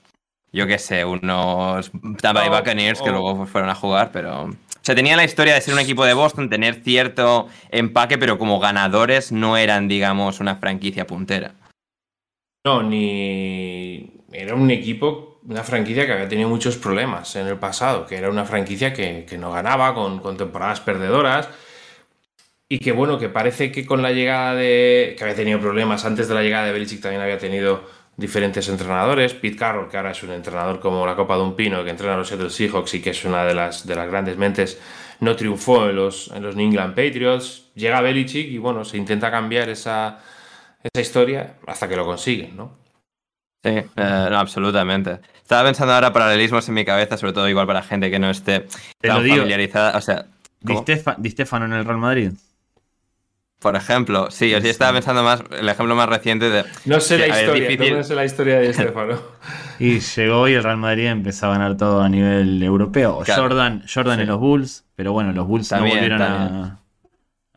[0.51, 4.49] yo qué sé, unos Tampa Bay Buccaneers que luego fueron a jugar, pero
[4.89, 8.59] sea, tenía la historia de ser un equipo de Boston, tener cierto empaque, pero como
[8.59, 11.53] ganadores no eran, digamos, una franquicia puntera.
[12.65, 14.11] No, ni.
[14.31, 18.31] Era un equipo, una franquicia que había tenido muchos problemas en el pasado, que era
[18.31, 21.49] una franquicia que, no ganaba, con, temporadas perdedoras.
[22.67, 25.13] Y que bueno, que parece que con la llegada de.
[25.15, 27.83] que había tenido problemas antes de la llegada de Belichick también había tenido
[28.19, 29.33] diferentes entrenadores.
[29.33, 32.15] Pete Carroll, que ahora es un entrenador como la Copa de un Pino, que entrena
[32.15, 34.79] a los Seattle Seahawks y que es una de las, de las grandes mentes,
[35.21, 37.71] no triunfó en los, en los New England Patriots.
[37.75, 40.19] Llega Belichick y bueno, se intenta cambiar esa,
[40.83, 42.77] esa historia hasta que lo consiguen, ¿no?
[43.63, 45.19] Sí, eh, no, absolutamente.
[45.41, 48.61] Estaba pensando ahora paralelismos en mi cabeza, sobre todo igual para gente que no esté
[48.99, 49.37] Te tan lo digo.
[49.37, 49.97] familiarizada.
[49.97, 50.25] O sea,
[50.61, 52.31] Di, en el Real Madrid.
[53.59, 56.63] Por ejemplo, sí, yo sí estaba pensando más, el ejemplo más reciente de.
[56.85, 57.97] No sé la historia, difícil.
[57.97, 59.19] no sé la historia de Estefano.
[59.79, 63.19] Y llegó y el Real Madrid empezó a ganar todo a nivel europeo.
[63.25, 63.43] Claro.
[63.43, 64.21] Jordan, Jordan Sí.
[64.23, 66.63] en los Bulls, pero bueno, los Bulls También, no volvieron también.
[66.63, 66.79] a.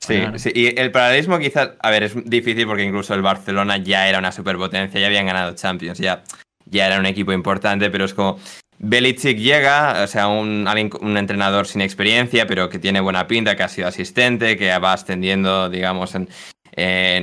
[0.00, 4.08] Sí, sí, y el paralelismo quizás, a ver, es difícil porque incluso el Barcelona ya
[4.08, 6.24] era una superpotencia, ya habían ganado Champions, ya,
[6.64, 8.40] ya era un equipo importante, pero es como
[8.84, 10.68] Belichick llega, o sea, un,
[11.00, 14.92] un entrenador sin experiencia, pero que tiene buena pinta, que ha sido asistente, que va
[14.92, 16.28] ascendiendo, digamos, en,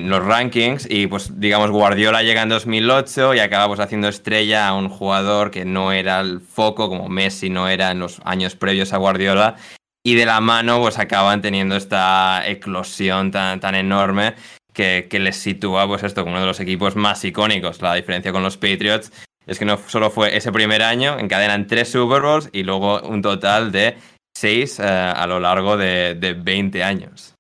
[0.10, 4.74] los rankings, y pues, digamos, Guardiola llega en 2008 y acaba pues haciendo estrella a
[4.74, 8.94] un jugador que no era el foco, como Messi no era en los años previos
[8.94, 9.58] a Guardiola,
[10.02, 14.36] y de la mano pues acaban teniendo esta eclosión tan, tan enorme
[14.72, 17.82] que, que les sitúa pues esto como uno de los equipos más icónicos.
[17.82, 19.12] La diferencia con los Patriots
[19.50, 23.22] es que no solo fue ese primer año, encadenan tres Super Bowls y luego un
[23.22, 23.98] total de
[24.38, 27.34] seis eh, a lo largo de, de 20 años.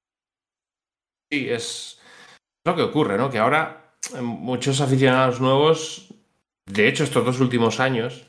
[1.31, 1.99] Sí, es
[2.65, 3.29] lo que ocurre, ¿no?
[3.29, 6.13] Que ahora eh, muchos aficionados nuevos,
[6.65, 8.25] de hecho estos dos últimos años,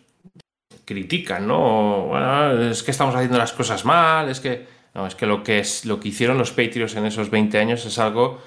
[0.84, 2.06] critican, ¿no?
[2.08, 4.80] Bueno, es que estamos haciendo las cosas mal, es que...
[4.92, 7.86] No, es que lo que, es, lo que hicieron los Patriots en esos 20 años
[7.86, 8.42] es algo...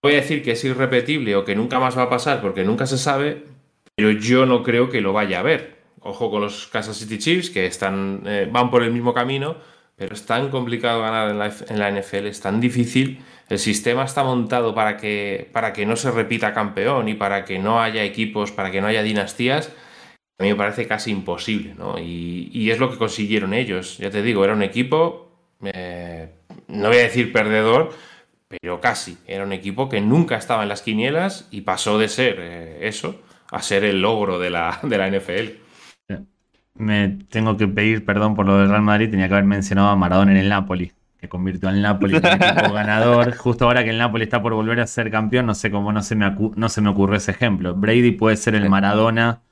[0.00, 2.86] Voy a decir que es irrepetible o que nunca más va a pasar porque nunca
[2.86, 3.44] se sabe,
[3.94, 5.82] pero yo no creo que lo vaya a ver.
[6.00, 9.56] Ojo con los Kansas City Chiefs que están, eh, van por el mismo camino,
[9.96, 13.22] pero es tan complicado ganar en la, en la NFL, es tan difícil.
[13.48, 17.58] El sistema está montado para que, para que no se repita campeón y para que
[17.58, 19.70] no haya equipos, para que no haya dinastías.
[20.38, 21.98] A mí me parece casi imposible, ¿no?
[21.98, 23.98] Y, es lo que consiguieron ellos.
[23.98, 25.30] Ya te digo, era un equipo,
[25.62, 26.30] eh,
[26.66, 27.90] no voy a decir perdedor,
[28.48, 29.18] pero casi.
[29.26, 33.20] Era un equipo que nunca estaba en las quinielas y pasó de ser eh, eso
[33.52, 35.62] a ser el logro de la, de la NFL.
[36.74, 39.10] Me tengo que pedir perdón por lo del Real Madrid.
[39.10, 42.72] Tenía que haber mencionado a Maradona en el Napoli, que convirtió al Napoli en equipo
[42.72, 43.36] ganador.
[43.36, 46.02] Justo ahora que el Napoli está por volver a ser campeón, no sé cómo no
[46.02, 47.74] se me, no se me ocurrió ese ejemplo.
[47.74, 49.42] Brady puede ser el Maradona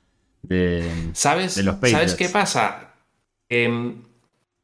[0.41, 0.89] de.
[1.13, 2.15] ¿Sabes, de los ¿Sabes Patriots.
[2.15, 2.95] qué pasa?
[3.49, 4.01] Em,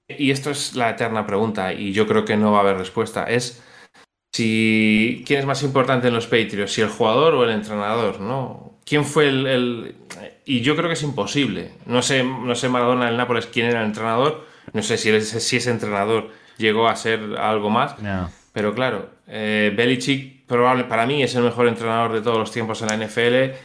[0.08, 3.26] y esto es la eterna pregunta, y yo creo que no va a haber respuesta.
[3.26, 3.64] Es
[4.34, 8.77] si quién es más importante en los Patriots, si el jugador o el entrenador, ¿no?
[8.88, 9.96] ¿Quién fue el, el-
[10.46, 11.72] Y yo creo que es imposible.
[11.86, 14.46] No sé, no sé Maradona del Nápoles quién era el entrenador.
[14.74, 18.00] No sé si ese, si ese entrenador llegó a ser algo más.
[18.00, 18.30] No.
[18.54, 22.82] Pero claro, eh, Belichick probable, para mí es el mejor entrenador de todos los tiempos
[22.82, 23.56] en la NFL.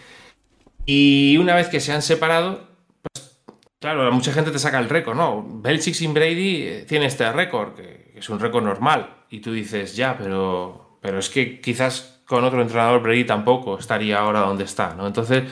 [0.87, 2.67] Y una vez que se han separado,
[3.03, 3.41] pues
[3.81, 5.47] claro, mucha gente te saca el récord, ¿no?
[5.49, 9.15] Belichick sin Brady eh, tiene este récord, que que es un récord normal.
[9.31, 14.19] Y tú dices, ya, pero, pero es que quizás con otro entrenador Brady tampoco estaría
[14.19, 15.07] ahora donde está, ¿no?
[15.07, 15.45] Entonces,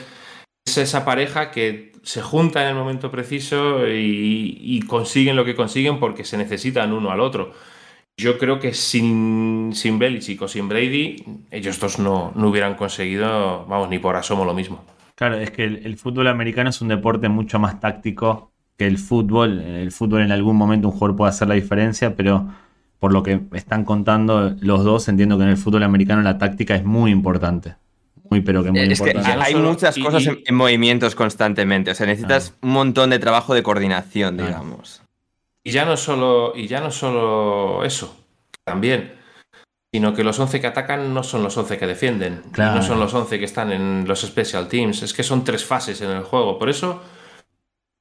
[0.65, 5.99] es esa pareja que se junta en el momento preciso y, consiguen lo que consiguen
[5.99, 7.53] porque se necesitan uno al otro.
[8.17, 13.65] Yo creo que sin, sin Belichick o sin Brady, ellos dos no, no hubieran conseguido,
[13.65, 14.83] vamos, ni por asomo lo mismo.
[15.15, 18.97] Claro, es que el, el fútbol americano es un deporte mucho más táctico que el
[18.97, 19.59] fútbol.
[19.59, 22.47] El fútbol en algún momento un jugador puede hacer la diferencia, pero
[23.01, 26.75] por lo que están contando los dos, entiendo que en el fútbol americano la táctica
[26.75, 27.75] es muy importante.
[28.29, 29.35] Muy, pero que muy Es que importante.
[29.37, 33.09] No hay solo- muchas cosas y- en, en movimientos constantemente, o sea, necesitas un montón
[33.09, 34.49] de trabajo de coordinación, Claro.
[34.51, 35.01] digamos.
[35.63, 38.15] Y ya no solo, y ya no solo eso,
[38.63, 39.13] también,
[39.91, 42.75] sino que los 11 que atacan no son los 11 que defienden, Claro.
[42.75, 45.99] no son los 11 que están en los special teams, es que son tres fases
[46.01, 46.59] en el juego.
[46.59, 47.01] Por eso,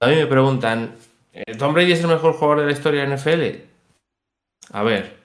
[0.01, 0.95] a mí me preguntan,
[1.33, 3.70] ¿eh, ¿Tom Brady es el mejor jugador de la historia de NFL?
[4.73, 5.17] A ver,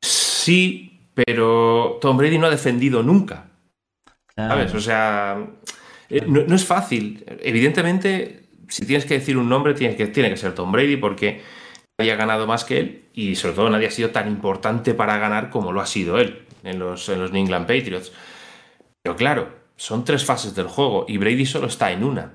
[0.00, 3.50] sí, pero Tom Brady no ha defendido nunca.
[4.34, 4.54] Claro.
[4.54, 4.74] ¿Sabes?
[4.74, 5.46] O sea,
[6.08, 7.24] eh, no, no es fácil.
[7.40, 11.42] Evidentemente, si tienes que decir un nombre, tienes que, tiene que ser Tom Brady porque
[11.98, 15.18] nadie ha ganado más que él y sobre todo nadie ha sido tan importante para
[15.18, 18.12] ganar como lo ha sido él en los, en los New England Patriots.
[19.02, 22.34] Pero claro, son tres fases del juego y Brady solo está en una.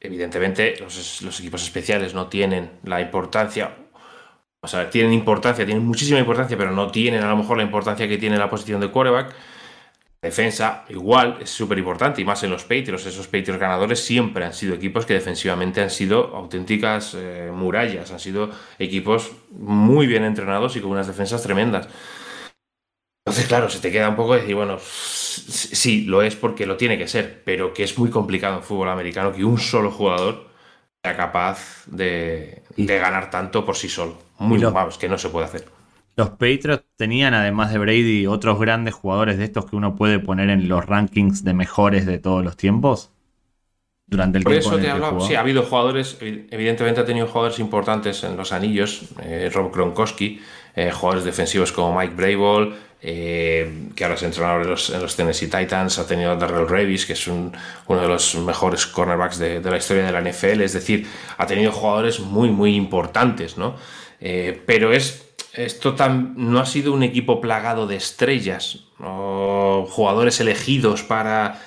[0.00, 3.74] Evidentemente, los, los equipos especiales no tienen la importancia.
[4.60, 8.08] O sea, tienen importancia, tienen muchísima importancia, pero no tienen a lo mejor la importancia
[8.08, 9.34] que tiene la posición de quarterback.
[10.20, 13.06] Defensa, igual, es súper importante, y más en los Patriots.
[13.06, 18.18] Esos Patriots ganadores siempre han sido equipos que defensivamente han sido auténticas eh, murallas, han
[18.18, 21.88] sido equipos muy bien entrenados y con unas defensas tremendas.
[23.24, 26.98] Entonces, claro, se te queda un poco decir, bueno, sí, lo es porque lo tiene
[26.98, 30.47] que ser, pero que es muy complicado en fútbol americano que un solo jugador
[31.08, 34.18] sea capaz de, ganar tanto por sí solo.
[34.38, 35.64] Muy lo, vamos, que no se puede hacer.
[36.16, 40.50] Los Patriots tenían, además de Brady, otros grandes jugadores de estos que uno puede poner
[40.50, 43.12] en los rankings de mejores de todos los tiempos.
[44.06, 48.24] Durante el Por tiempo eso te sí, ha habido jugadores, evidentemente ha tenido jugadores importantes
[48.24, 50.40] en los anillos, eh, Rob Gronkowski,
[50.74, 55.98] eh, jugadores defensivos como Mike Brable, eh, que ahora es entrenador en los, Tennessee Titans,
[55.98, 57.52] ha tenido a Darrell Revis, que es uno
[57.86, 61.06] de los mejores cornerbacks de, la historia de la NFL, es decir,
[61.36, 63.76] ha tenido jugadores muy, muy importantes, ¿no?
[64.20, 71.04] Eh, pero es, esto no ha sido un equipo plagado de estrellas, o jugadores elegidos
[71.04, 71.62] para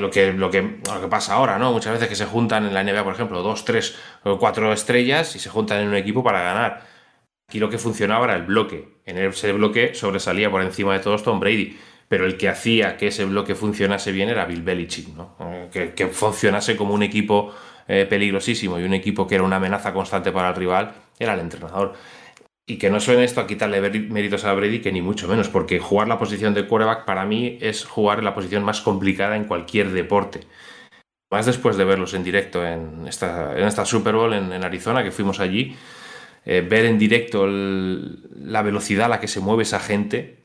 [0.00, 1.72] lo, que, lo, que, lo que pasa ahora, ¿no?
[1.72, 5.36] Muchas veces que se juntan en la NBA, por ejemplo, dos, tres o cuatro estrellas
[5.36, 6.89] y se juntan en un equipo para ganar.
[7.50, 9.00] Aquí lo que funcionaba era el bloque.
[9.04, 11.76] En ese bloque sobresalía por encima de todos Tom Brady.
[12.06, 15.34] Pero el que hacía que ese bloque funcionase bien era Bill Belichick, ¿no?
[15.74, 17.52] Eh, que, funcionase como un equipo
[17.88, 21.40] eh, peligrosísimo y un equipo que era una amenaza constante para el rival, era el
[21.40, 21.94] entrenador.
[22.66, 25.80] Y que no suene esto a quitarle méritos a Brady, que ni mucho menos, porque
[25.80, 29.90] jugar la posición de quarterback para mí es jugar la posición más complicada en cualquier
[29.90, 30.42] deporte.
[31.32, 35.76] Más después de verlos en directo en esta Super Bowl en Arizona, que fuimos allí,
[36.44, 40.38] eh, ver en directo la velocidad a la que se mueve esa gente,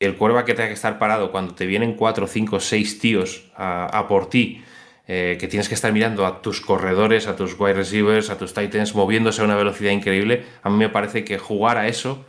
[0.00, 4.06] el cuerva que tenga que estar parado cuando te vienen 4, 5, 6 tíos a,
[4.08, 4.62] por ti,
[5.06, 8.54] eh, que tienes que estar mirando a tus corredores, a tus wide receivers, a tus
[8.54, 12.24] titans, moviéndose a una velocidad increíble, a mí me parece que jugar a eso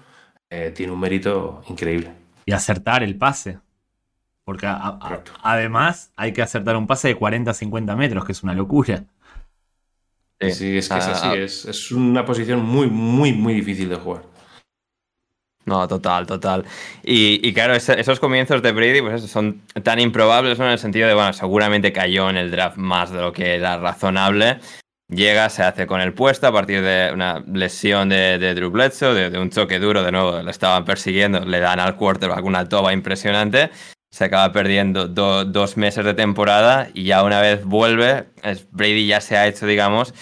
[0.49, 2.11] eh, tiene un mérito increíble.
[2.45, 3.59] Y acertar el pase.
[4.43, 4.67] Porque
[5.41, 9.05] además hay que acertar un pase de 40 50 metros, que es una locura.
[10.51, 11.27] Sí, es que es así.
[11.37, 14.23] Es, una posición muy, muy, muy difícil de jugar.
[15.65, 16.65] No, total, total.
[17.03, 21.31] Y, claro, esos comienzos de Brady pues son tan improbables en el sentido de, bueno,
[21.31, 24.59] seguramente cayó en el draft más de lo que era razonable.
[25.07, 29.39] Llega, se hace con el puesto a partir de una lesión de, Drew Bledsoe, de,
[29.39, 33.69] un choque duro, de nuevo, le estaban persiguiendo, le dan al quarterback una toba impresionante
[34.13, 38.27] se acaba perdiendo dos meses de temporada y ya una vez vuelve,
[38.69, 40.13] Brady ya se ha hecho, digamos,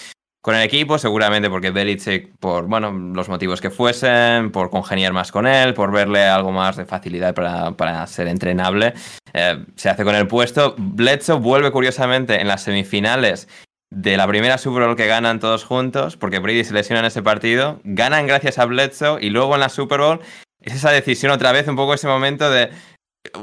[0.41, 5.33] con el equipo, seguramente porque Belichick, por bueno, los motivos que fuesen, por congeniar más
[5.33, 8.93] con él, por verle algo más de facilidad para, ser entrenable,
[9.33, 10.73] eh, se hace con el puesto.
[10.77, 13.49] Bledsoe vuelve curiosamente en las semifinales
[13.89, 17.23] de la primera Super Bowl que ganan todos juntos, porque Brady se lesiona en ese
[17.23, 20.21] partido, ganan gracias a Bledsoe y luego en la Super Bowl
[20.61, 22.69] es esa decisión otra vez, un poco ese momento de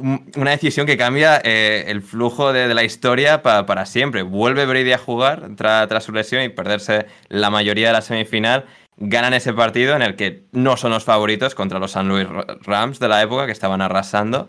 [0.00, 4.22] una decisión que cambia eh, el flujo de, la historia para siempre.
[4.22, 8.66] Vuelve Brady a jugar tras su lesión y perderse la mayoría de la semifinal.
[8.96, 12.26] Ganan ese partido en el que no son los favoritos contra los San Luis
[12.62, 14.48] Rams de la época que estaban arrasando.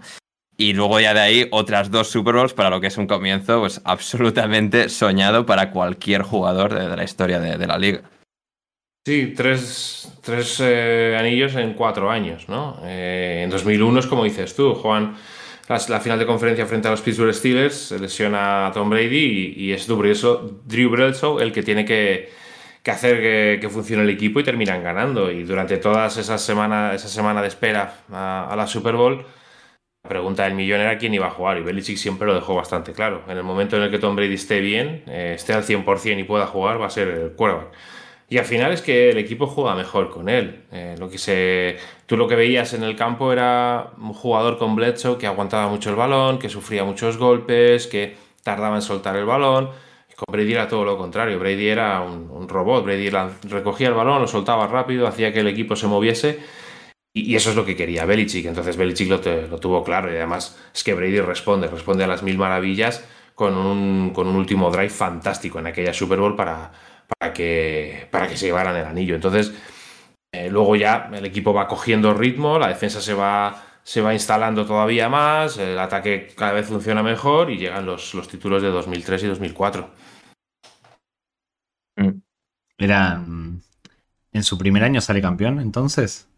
[0.57, 3.59] Y luego ya de ahí otras dos Super Bowls para lo que es un comienzo
[3.59, 8.01] pues, absolutamente soñado para cualquier jugador de, la historia de la liga.
[9.05, 10.11] Sí, tres,
[10.59, 12.79] eh, anillos en cuatro años, ¿no?
[12.83, 15.15] Eh, en 2001 es como dices tú, Juan,
[15.67, 19.71] la, final de conferencia frente a los Pittsburgh Steelers, se lesiona a Tom Brady y,
[19.71, 22.29] es Drew Bledsoe el que tiene que,
[22.85, 25.31] hacer que, funcione el equipo y terminan ganando.
[25.31, 29.25] Y durante todas esas semanas, esa semana de espera a, la Super Bowl,
[30.03, 32.93] la pregunta del millón era quién iba a jugar y Belichick siempre lo dejó bastante
[32.93, 33.23] claro.
[33.27, 36.23] En el momento en el que Tom Brady esté bien, eh, esté al 100% y
[36.23, 37.73] pueda jugar, va a ser el quarterback.
[38.31, 40.65] Y al final es que el equipo juega mejor con él.
[40.71, 44.75] Eh, lo que se, tú lo que veías en el campo era un jugador con
[44.75, 49.25] Bledsoe que aguantaba mucho el balón, que sufría muchos golpes, que tardaba en soltar el
[49.25, 49.71] balón.
[50.11, 51.39] Y con Brady era todo lo contrario.
[51.39, 52.85] Brady era un, robot.
[52.85, 53.09] Brady
[53.49, 56.39] recogía el balón, lo soltaba rápido, hacía que el equipo se moviese.
[57.11, 58.45] Y, eso es lo que quería Belichick.
[58.45, 59.19] Entonces Belichick lo,
[59.59, 60.13] tuvo claro.
[60.13, 64.89] Y además es que Brady responde, responde a las mil maravillas con un último drive
[64.89, 66.71] fantástico en aquella Super Bowl para
[67.17, 69.15] para que, para que se llevaran el anillo.
[69.15, 69.53] Entonces,
[70.31, 74.65] eh, luego ya el equipo va cogiendo ritmo, la defensa se va, se va instalando
[74.65, 79.23] todavía más, el ataque cada vez funciona mejor y llegan los, los títulos de 2003
[79.23, 79.89] y 2004.
[81.97, 82.21] Mm.
[82.77, 83.15] Era.
[83.17, 83.61] Mm,
[84.31, 86.28] ¿En su primer año sale campeón entonces?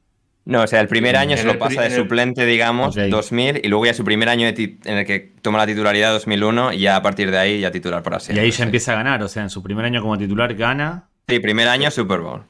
[0.43, 3.85] No, o sea, el primer año se lo pasa de suplente, digamos, 2000, y luego
[3.85, 7.29] ya su primer año en el que toma la titularidad 2001, y ya a partir
[7.29, 8.33] de ahí ya titular por así.
[8.33, 11.09] Y ahí ya empieza a ganar, o sea, en su primer año como titular gana.
[11.27, 12.41] Sí, primer año Super Bowl.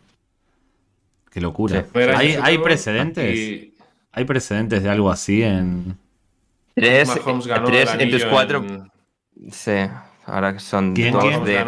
[1.32, 1.86] Qué locura.
[2.16, 3.72] ¿Hay, precedentes?
[4.14, 5.98] ¿Hay precedentes de algo así en...?
[6.74, 7.10] Tres,
[7.66, 8.66] tres en tus cuatro...
[9.52, 9.72] Sí,
[10.26, 11.64] ahora que son dos de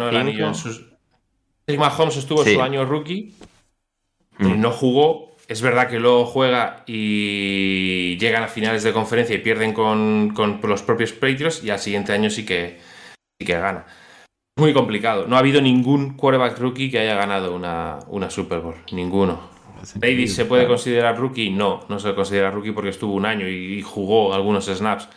[1.66, 1.78] cinco.
[1.78, 3.34] Mahomes estuvo en su año rookie,
[4.38, 4.60] y mm.
[4.60, 9.72] no jugó es verdad que luego juega y llegan a finales de conferencia y pierden
[9.72, 12.78] con, con los propios Patriots y al siguiente año sí que,
[13.38, 13.84] sí que gana.
[14.56, 15.26] Muy complicado.
[15.26, 18.76] No ha habido ningún quarterback rookie que haya ganado una, una Super Bowl.
[18.92, 19.52] Ninguno.
[19.96, 21.50] Brady se puede considerar rookie.
[21.50, 25.08] No, no se considera rookie porque estuvo un año y jugó algunos snaps.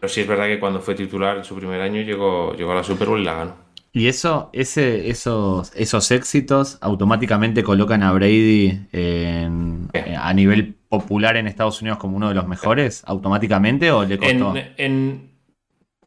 [0.00, 2.76] Pero sí es verdad que cuando fue titular en su primer año llegó, llegó a
[2.76, 3.56] la Super Bowl y la ganó.
[3.92, 11.46] Y eso, ese, esos, esos éxitos automáticamente colocan a Brady en, a nivel popular en
[11.46, 14.54] Estados Unidos como uno de los mejores, automáticamente o le costó.
[14.56, 15.30] En, en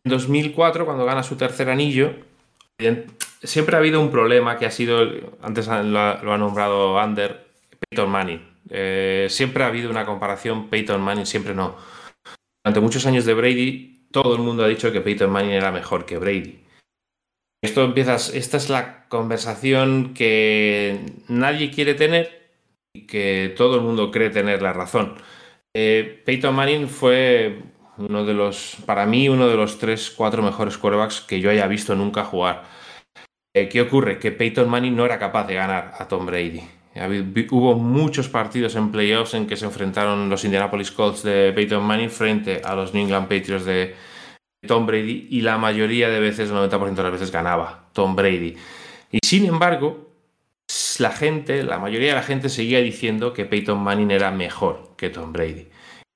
[0.03, 2.13] 2004, cuando gana su tercer anillo,
[3.43, 4.99] siempre ha habido un problema que ha sido,
[5.41, 7.47] antes lo ha, nombrado Ander,
[7.89, 8.41] Peyton Manning.
[8.69, 11.75] Eh, siempre ha habido una comparación Peyton Manning, siempre no.
[12.63, 16.05] Durante muchos años de Brady, todo el mundo ha dicho que Peyton Manning era mejor
[16.05, 16.60] que Brady.
[17.63, 22.49] Esto empiezas, esta es la conversación que nadie quiere tener
[22.91, 25.15] y que todo el mundo cree tener la razón.
[25.75, 27.61] Eh, Peyton Manning fue
[27.97, 31.67] uno de los, para mí, uno de los tres, cuatro mejores quarterbacks que yo haya
[31.67, 32.63] visto nunca jugar.
[33.53, 34.17] Eh, ¿Qué ocurre?
[34.17, 36.61] Que Peyton Manning no era capaz de ganar a Tom Brady.
[37.51, 42.09] Hubo muchos partidos en playoffs en que se enfrentaron los Indianapolis Colts de Peyton Manning
[42.09, 43.95] frente a los New England Patriots de
[44.67, 48.55] Tom Brady y la mayoría de veces, el 90% de las veces ganaba Tom Brady.
[49.11, 50.09] Y sin embargo,
[50.99, 55.09] la gente, la mayoría de la gente seguía diciendo que Peyton Manning era mejor que
[55.09, 55.67] Tom Brady.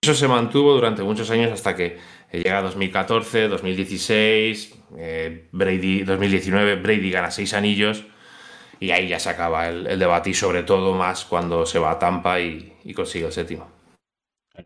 [0.02, 1.98] Eso se mantuvo durante muchos años hasta que
[2.32, 8.04] llega 2014, 2016, eh, Brady, 2019, Brady gana seis anillos
[8.80, 12.00] y ahí ya se acaba el, debate y sobre todo más cuando se va a
[12.00, 13.75] Tampa y consigue el séptimo.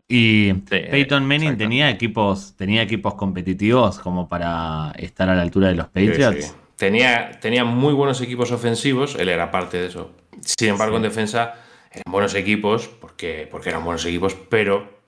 [0.08, 5.74] Y Peyton Manning tenía equipos, tenía equipos competitivos como para estar a la altura de
[5.74, 6.54] los Patriots.
[6.76, 10.12] Tenía, tenía muy buenos equipos ofensivos, él era parte de eso.
[10.40, 11.54] Sin embargo, en defensa
[11.90, 15.00] eran buenos equipos, porque, porque eran buenos equipos, pero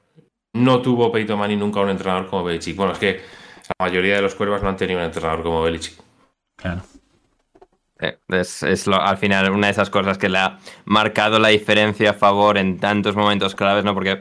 [0.55, 2.77] no tuvo Peyton Manning nunca un entrenador como Belichick.
[2.77, 3.21] Bueno, es que
[3.79, 5.95] la mayoría de los cuervas no han tenido un entrenador como Belichick.
[6.57, 6.83] Claro.
[8.29, 12.59] Es, al final una de esas cosas que le ha marcado la diferencia a favor
[12.59, 13.95] en tantos momentos claves, ¿no?
[13.95, 14.21] Porque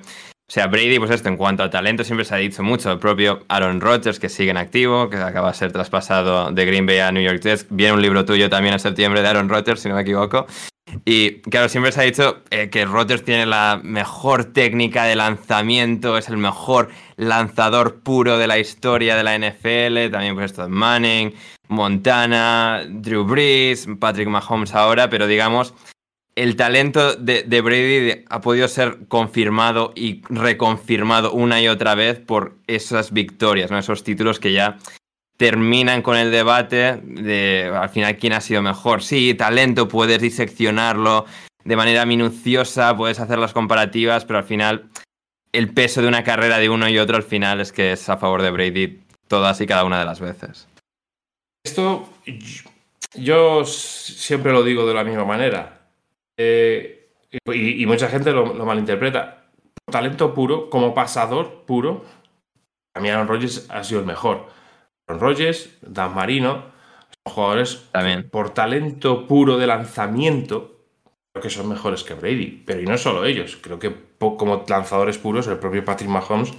[0.51, 2.91] o sea, Brady, pues esto, en cuanto a talento, siempre se ha dicho mucho.
[2.91, 6.85] El propio Aaron Rodgers, que sigue en activo, que acaba de ser traspasado de Green
[6.85, 7.67] Bay a New York Jets.
[7.69, 10.47] Viene un libro tuyo también en septiembre de Aaron Rodgers, si no me equivoco.
[11.05, 16.17] Y claro, siempre se ha dicho eh, que Rodgers tiene la mejor técnica de lanzamiento,
[16.17, 20.11] es el mejor lanzador puro de la historia de la NFL.
[20.11, 21.33] También, pues esto, Manning,
[21.69, 25.73] Montana, Drew Brees, Patrick Mahomes ahora, pero digamos
[26.35, 32.55] el talento de, Brady ha podido ser confirmado y reconfirmado una y otra vez por
[32.67, 33.77] esas victorias, ¿no?
[33.77, 34.77] esos títulos que ya
[35.37, 39.01] terminan con el debate de al final quién ha sido mejor.
[39.01, 41.25] Sí, talento, puedes diseccionarlo
[41.63, 44.85] de manera minuciosa, puedes hacer las comparativas, pero al final
[45.51, 48.17] el peso de una carrera de uno y otro al final es que es a
[48.17, 50.67] favor de Brady todas y cada una de las veces.
[51.63, 52.09] Esto
[53.15, 55.80] yo siempre lo digo de la misma manera
[56.37, 57.01] eh,
[57.45, 59.49] y, mucha gente lo, malinterpreta.
[59.89, 62.05] Talento puro, como pasador puro,
[62.93, 64.47] a mí Aaron Rodgers ha sido el mejor.
[65.07, 66.71] Aaron Rodgers, Dan Marino,
[67.25, 68.29] son jugadores También.
[68.29, 70.85] por talento puro de lanzamiento,
[71.33, 72.63] creo que son mejores que Brady.
[72.65, 76.53] Pero y no solo ellos, creo que como lanzadores puros, el propio Patrick Mahomes,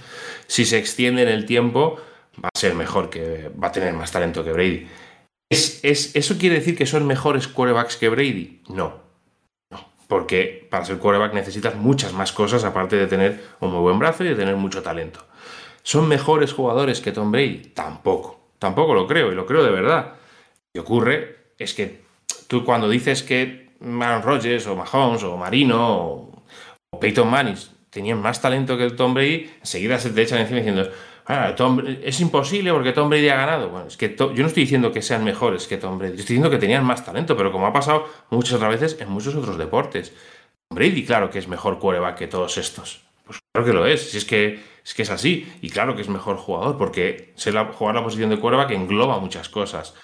[0.47, 1.97] si se extiende en el tiempo,
[2.43, 4.87] va a ser mejor que va a tener más talento que Brady.
[5.49, 8.63] ¿Es, es, ¿Eso quiere decir que son mejores quarterbacks que Brady?
[8.69, 9.02] No
[10.07, 14.23] porque para ser quarterback necesitas muchas más cosas aparte de tener un muy buen brazo
[14.23, 15.19] y de tener mucho talento.
[15.81, 17.71] ¿Son mejores jugadores que Tom Brady?
[17.73, 18.39] Tampoco.
[18.59, 20.13] Tampoco lo creo y lo creo de verdad.
[20.73, 22.01] Lo que ocurre es que
[22.47, 26.31] tú cuando dices que Aaron Rodgers o Mahomes o Marino
[26.91, 27.57] o, Peyton Manning
[27.89, 30.89] tenían más talento que Tom Brady, enseguida se te echan encima diciendo
[31.25, 31.55] Ah,
[32.03, 33.69] es imposible porque Tom Brady ha ganado.
[33.69, 36.49] Bueno, es que yo no estoy diciendo que sean mejores que Tom Brady, estoy diciendo
[36.49, 40.11] que tenían más talento, pero como ha pasado muchas otras veces en muchos otros deportes.
[40.69, 43.03] Tom Brady, claro que es mejor quarterback que todos estos.
[43.25, 45.51] Pues claro que lo es, si es que es, que es así.
[45.61, 49.19] Y claro que es mejor jugador, porque ser la, jugar la posición de quarterback engloba
[49.19, 49.95] muchas cosas.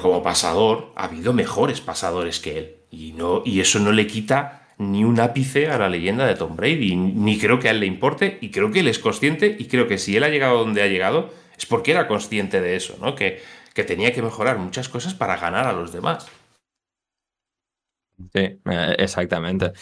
[0.00, 2.76] como pasador, ha habido mejores pasadores que él.
[2.90, 6.56] Y, no, y eso no le quita ni un ápice a la leyenda de Tom
[6.56, 9.66] Brady, ni creo que a él le importe, y creo que él es consciente, y
[9.66, 12.96] creo que si él ha llegado donde ha llegado, es porque era consciente de eso,
[13.00, 13.14] ¿no?
[13.14, 13.42] Que,
[13.74, 16.26] que tenía que mejorar muchas cosas para ganar a los demás.
[18.32, 19.72] Sí, eh, exactamente.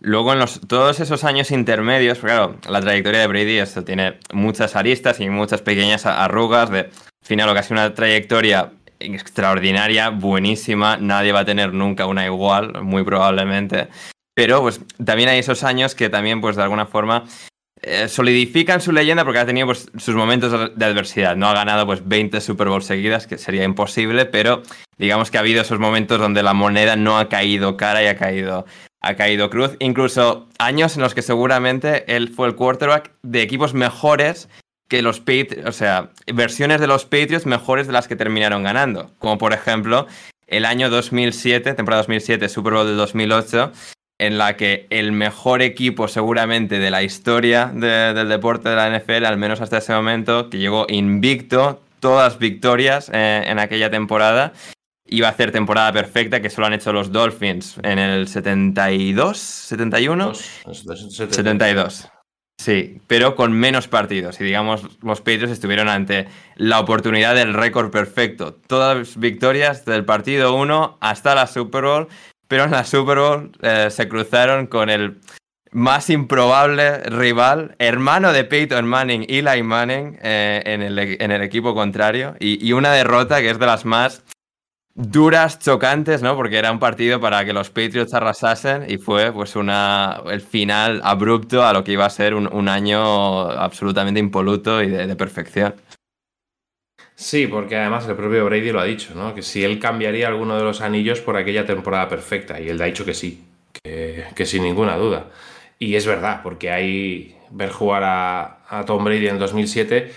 [0.00, 4.76] Luego, en los, todos esos años intermedios, claro, la trayectoria de Brady esto tiene muchas
[4.76, 6.70] aristas y muchas pequeñas arrugas.
[6.70, 6.90] De, al
[7.22, 10.96] final, lo una trayectoria extraordinaria, buenísima.
[10.98, 13.88] Nadie va a tener nunca una igual, muy probablemente.
[14.36, 17.24] Pero pues también hay esos años que también pues de alguna forma
[17.80, 21.36] eh, solidifican su leyenda porque ha tenido pues, sus momentos de adversidad.
[21.36, 24.62] No ha ganado pues 20 Super Bowl seguidas, que sería imposible, pero
[24.98, 28.18] digamos que ha habido esos momentos donde la moneda no ha caído cara y ha
[28.18, 28.66] caído,
[29.00, 29.76] ha caído cruz.
[29.78, 34.50] Incluso años en los que seguramente él fue el quarterback de equipos mejores
[34.88, 39.12] que los Patriots, o sea, versiones de los Patriots mejores de las que terminaron ganando.
[39.18, 40.06] Como por ejemplo
[40.46, 43.72] el año 2007, temporada 2007, Super Bowl del 2008,
[44.18, 49.24] en la que el mejor equipo seguramente de la historia del deporte de la NFL,
[49.26, 54.52] al menos hasta ese momento, que llegó invicto, todas victorias eh, en aquella temporada,
[55.06, 60.32] iba a hacer temporada perfecta, que solo han hecho los Dolphins en el 72, 71,
[60.34, 62.08] 72.
[62.58, 64.40] Sí, pero con menos partidos.
[64.40, 68.54] Y digamos, los Patriots estuvieron ante la oportunidad del récord perfecto.
[68.54, 72.08] Todas victorias del partido 1 hasta la Super Bowl
[72.48, 75.20] pero en la Super Bowl eh, se cruzaron con el
[75.72, 81.74] más improbable rival, hermano de Peyton Manning, Eli Manning, eh, en, el, en, el, equipo
[81.74, 84.24] contrario, y, una derrota que es de las más
[84.94, 86.34] duras, chocantes, ¿no?
[86.34, 91.02] Porque era un partido para que los Patriots arrasasen y fue pues una, el final
[91.04, 95.74] abrupto a lo que iba a ser un, año absolutamente impoluto y de perfección.
[97.18, 99.34] Sí, porque además el propio Brady lo ha dicho, ¿no?
[99.34, 102.60] Que si él cambiaría alguno de los anillos por aquella temporada perfecta.
[102.60, 103.42] Y él ha dicho que sí,
[103.82, 105.30] que, sin ninguna duda.
[105.78, 110.12] Y es verdad, porque ahí ver jugar a, Tom Brady en 2007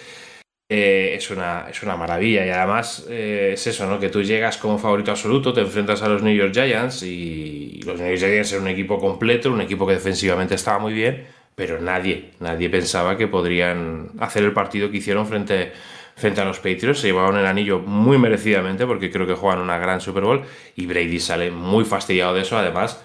[0.70, 2.46] eh, es, una, es una maravilla.
[2.46, 3.98] Y además eh, es eso, ¿no?
[3.98, 7.98] Que tú llegas como favorito absoluto, te enfrentas a los New York Giants y los
[7.98, 11.26] New York Giants eran un equipo completo, un equipo que defensivamente estaba muy bien,
[11.56, 15.72] pero nadie, nadie pensaba que podrían hacer el partido que hicieron frente
[16.20, 17.00] frente a los Patriots.
[17.00, 20.42] Se llevaron el anillo muy merecidamente porque creo que juegan una gran Super Bowl
[20.76, 22.58] y Brady sale muy fastidiado de eso.
[22.58, 23.04] Además,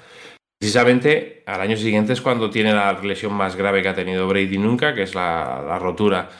[0.58, 4.58] precisamente al año siguiente es cuando tiene la lesión más grave que ha tenido Brady
[4.58, 6.30] nunca, que es la, rotura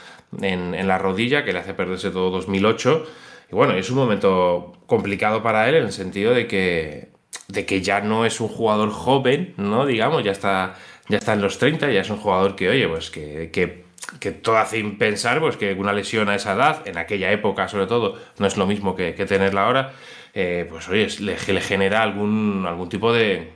[0.41, 3.07] en, la rodilla que le hace perderse todo 2008.
[3.53, 7.11] Y bueno, es un momento complicado para él en el sentido de que,
[7.49, 9.87] de que ya no es un jugador joven, ¿no?
[9.87, 10.75] Digamos, ya está,
[11.09, 13.84] ya está en los 30, ya es un jugador que, oye, pues que, que
[14.20, 17.86] que todo hace pensar pues, que una lesión a esa edad, en aquella época sobre
[17.86, 19.92] todo, no es lo mismo que, tenerla ahora,
[20.34, 23.52] eh, pues oye, le, le, genera algún, algún tipo de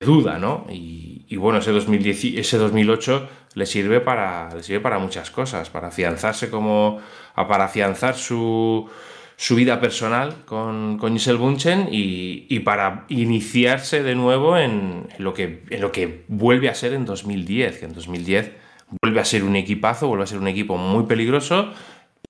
[0.00, 0.66] duda, ¿no?
[0.70, 5.88] Y, bueno, ese, 2010, ese 2008 le sirve, para, le sirve para muchas cosas, para
[5.88, 7.00] afianzarse como,
[7.34, 8.88] para afianzar su,
[9.36, 15.34] su vida personal con, con Giselle Bunchen y, y, para iniciarse de nuevo en, lo
[15.34, 18.52] que, en lo que vuelve a ser en 2010, que en 2010
[19.02, 21.72] vuelve a ser un equipazo, vuelve a ser un equipo muy peligroso,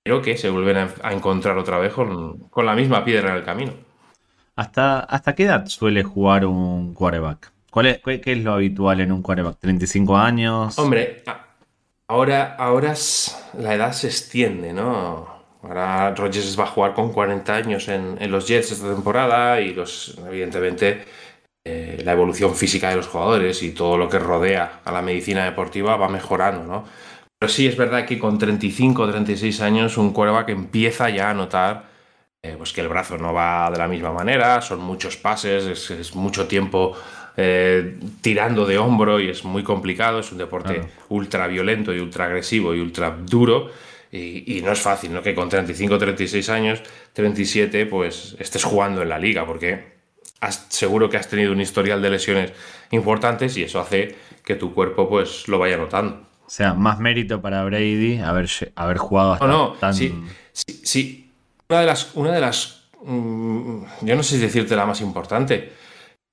[0.03, 3.73] pero que se vuelven a, encontrar otra vez con, la misma piedra en el camino.
[4.55, 7.51] ¿Hasta, ¿Hasta qué edad suele jugar un quarterback?
[7.71, 9.59] ¿Cuál es, ¿Qué es lo habitual en un quarterback?
[9.61, 10.77] ¿35 años?
[10.77, 11.23] Hombre,
[12.07, 12.93] ahora, ahora
[13.57, 15.41] la edad se extiende, ¿no?
[15.63, 19.73] Ahora Rodgers va a jugar con 40 años en, en los Jets esta temporada y
[19.73, 21.05] los, evidentemente,
[21.63, 25.45] eh, la evolución física de los jugadores y todo lo que rodea a la medicina
[25.45, 26.85] deportiva va mejorando, ¿no?
[27.37, 31.33] Pero sí es verdad que con 35 o 36 años un que empieza ya a
[31.33, 31.91] notar
[32.43, 36.15] eh, pues que el brazo no va de la misma manera, son muchos pases, es,
[36.15, 36.97] mucho tiempo
[37.37, 42.25] eh, tirando de hombro y es muy complicado, es un deporte ultra violento y ultra
[42.25, 43.69] agresivo y ultra duro.
[44.11, 45.21] Y, y, no es fácil, ¿no?
[45.21, 46.83] Que con 35, 36 años,
[47.13, 50.00] 37, pues estés jugando en la liga, porque
[50.49, 52.53] seguro que has tenido un historial de lesiones
[52.91, 56.25] importantes y eso hace que tu cuerpo pues lo vaya notando.
[56.45, 60.13] O sea, más mérito para Brady haber, haber jugado hasta no, no, Sí,
[60.83, 61.31] sí,
[61.69, 62.15] Una de las...
[62.15, 65.71] Una de las mm, yo no sé si decirte la más importante.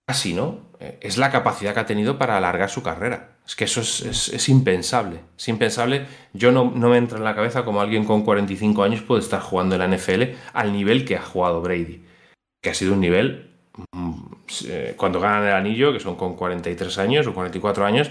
[0.07, 0.69] Casi, ¿no?
[1.01, 3.37] Es la capacidad que ha tenido para alargar su carrera.
[3.47, 5.21] Es que eso es, impensable.
[5.37, 6.07] Es impensable.
[6.33, 9.41] Yo no, no, me entra en la cabeza como alguien con 45 años puede estar
[9.41, 12.05] jugando en la NFL al nivel que ha jugado Brady.
[12.63, 13.48] Que ha sido un nivel
[14.97, 18.11] cuando ganan el anillo, que son con 43 años o 44 años,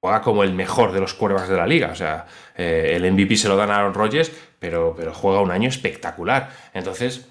[0.00, 1.90] juega como el mejor de los cuervas de la liga.
[1.90, 5.50] O sea, eh, el MVP se lo dan a Aaron Rodgers, pero, pero juega un
[5.50, 6.50] año espectacular.
[6.74, 7.26] Entonces,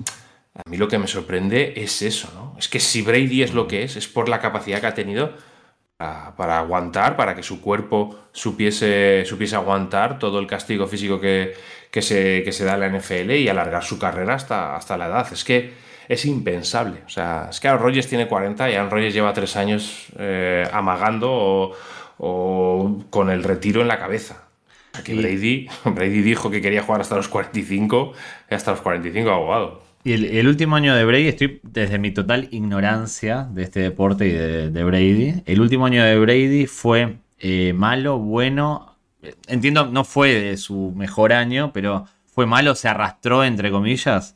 [0.54, 2.56] a mí lo que me sorprende es eso, ¿no?
[2.58, 5.34] Es que si Brady es lo que es, es por la capacidad que ha tenido
[5.98, 11.54] para, aguantar, para que su cuerpo supiese, supiese aguantar todo el castigo físico que,
[11.90, 15.08] que, se, que se da en la NFL y alargar su carrera hasta, hasta la
[15.08, 15.28] edad.
[15.32, 17.04] Es que es impensable.
[17.06, 20.68] O sea, es que Aaron Rodgers tiene 40 y Aaron Rodgers lleva 3 años eh,
[20.72, 21.74] amagando
[22.18, 24.44] o, con el retiro en la cabeza.
[24.94, 28.14] Aquí Brady, Brady dijo que quería jugar hasta los 45
[28.50, 29.86] y hasta los 45 abogado.
[30.04, 34.32] Y el, último año de Brady, estoy desde mi total ignorancia de este deporte y
[34.32, 35.42] de, Brady.
[35.48, 38.98] El último año de Brady fue eh, malo, bueno.
[39.48, 44.35] Entiendo, no fue de su mejor año, pero fue malo, se arrastró, entre comillas.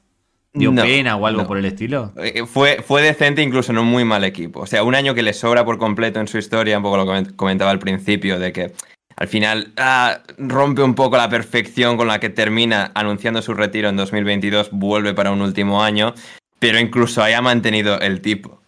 [0.54, 2.12] ¿Dio pena o algo por el estilo?
[2.18, 4.62] Eh, fue, fue decente incluso en un muy mal equipo.
[4.62, 7.06] O sea, un año que le sobra por completo en su historia, un poco lo
[7.06, 8.74] que comentaba al principio, de que
[9.16, 13.90] al final ah, rompe un poco la perfección con la que termina anunciando su retiro
[13.90, 16.14] en 2022, vuelve para un último año,
[16.58, 18.62] pero incluso haya mantenido el tipo.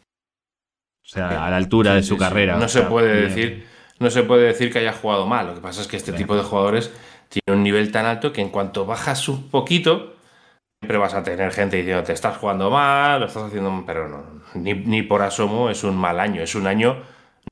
[1.03, 2.57] O sea, a la altura de su carrera.
[2.57, 3.65] No se puede decir,
[3.99, 5.47] no se puede decir que haya jugado mal.
[5.47, 6.91] Lo que pasa es que este tipo de jugadores
[7.29, 10.15] tiene un nivel tan alto que en cuanto bajas un poquito,
[10.81, 14.41] siempre vas a tener gente diciendo te estás jugando mal, lo estás haciendo, pero no,
[14.55, 16.97] ni, ni por asomo es un mal año, es un año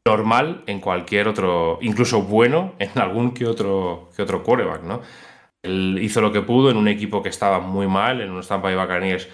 [0.05, 5.01] normal en cualquier otro, incluso bueno en algún que otro, que otro quarterback, ¿no?
[5.61, 8.69] Él hizo lo que pudo en un equipo que estaba muy mal, en unos Tampa
[8.69, 9.29] Bay Buccaneers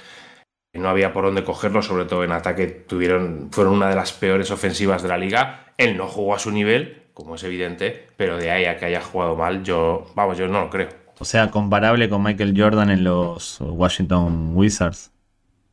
[0.73, 4.51] no había por dónde cogerlo, sobre todo en ataque tuvieron, fueron una de las peores
[4.51, 5.67] ofensivas de la liga.
[5.77, 9.01] Él no jugó a su nivel, como es evidente, pero de ahí a que haya
[9.01, 11.05] jugado mal, yo, vamos, yo no lo creo.
[11.20, 15.11] O sea, comparable con Michael Jordan en los Washington Wizards,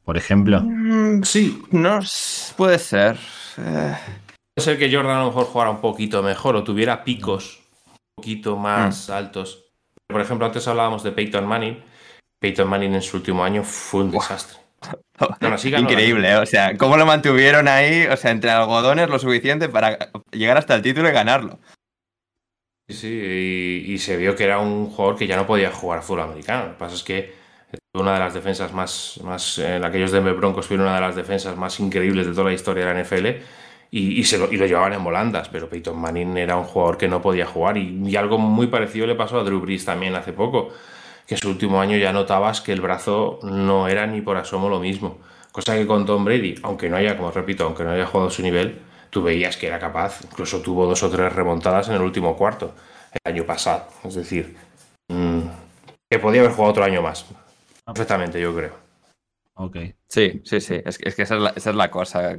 [0.05, 0.61] por ejemplo.
[0.63, 2.01] Mm, sí, no
[2.57, 3.19] puede ser.
[3.59, 3.97] Eh,
[4.55, 7.97] Puede ser que Jordan a lo mejor jugara un poquito mejor o tuviera picos un
[8.17, 9.13] poquito más mm.
[9.13, 9.65] altos.
[10.07, 11.83] Por ejemplo, antes hablábamos de Peyton Manning.
[12.39, 14.59] Peyton Manning en su último año fue un desastre.
[15.79, 16.37] Increíble, ¿eh?
[16.37, 20.75] o sea, cómo lo mantuvieron ahí, o sea, entre algodones lo suficiente para llegar hasta
[20.75, 21.59] el título y ganarlo.
[22.93, 26.65] Y, se vio que era un jugador que ya no podía jugar fútbol americano.
[26.65, 27.35] Lo que pasa es que
[27.95, 31.57] una de las defensas más, más en aquellos Denver Broncos fue una de las defensas
[31.57, 33.27] más increíbles de toda la historia de la NFL
[33.91, 37.21] y, lo, y, lo, llevaban en volandas, pero Peyton Manning era un jugador que no
[37.21, 40.71] podía jugar y, algo muy parecido le pasó a Drew Brees también hace poco,
[41.27, 44.81] que su último año ya notabas que el brazo no era ni por asomo lo
[44.81, 45.19] mismo,
[45.53, 48.43] cosa que con Tom Brady, aunque no haya, como repito, aunque no haya jugado su
[48.43, 48.81] nivel,
[49.13, 52.75] tú veías que era capaz, incluso tuvo dos o tres remontadas en el último cuarto,
[53.13, 54.57] el año pasado, es decir,
[55.09, 55.41] mm,
[56.11, 57.27] que podía haber jugado otro año más,
[57.85, 58.73] perfectamente yo creo.
[59.55, 59.77] Ok.
[60.09, 60.81] Sí, sí, sí.
[60.83, 62.37] Es, que esa es la, cosa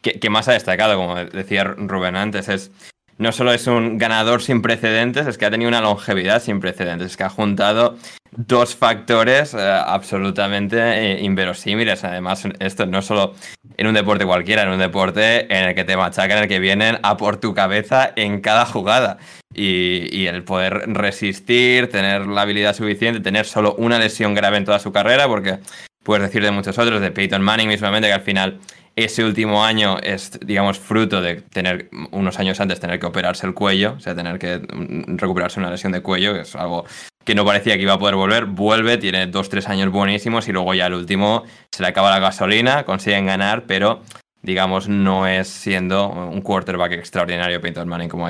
[0.00, 2.70] que, que, más ha destacado, como decía Rubén antes, es
[3.18, 7.08] no solo es un ganador sin precedentes, es que ha tenido una longevidad sin precedentes,
[7.08, 7.96] es que ha juntado
[8.36, 12.04] dos factores eh, absolutamente eh, inverosímiles.
[12.04, 13.34] Además, esto no solo
[13.76, 16.58] en un deporte cualquiera, en un deporte en el que te machacan, en el que
[16.58, 19.18] vienen a por tu cabeza en cada jugada.
[19.56, 24.80] Y, el poder resistir, tener la habilidad suficiente, tener solo una lesión grave en toda
[24.80, 25.58] su carrera, porque
[26.02, 28.58] puedes decir de muchos otros, de Peyton Manning mismamente, que al final
[28.96, 33.54] ese último año es, digamos, fruto de tener unos años antes tener que operarse el
[33.54, 36.84] cuello, o sea, tener que mm, recuperarse una lesión de cuello, que es algo
[37.24, 40.52] que no parecía que iba a poder volver, vuelve, tiene dos, tres años buenísimos y
[40.52, 44.02] luego ya el último se le acaba la gasolina, consiguen ganar, pero
[44.42, 48.28] digamos no es siendo un quarterback extraordinario Peyton Manning como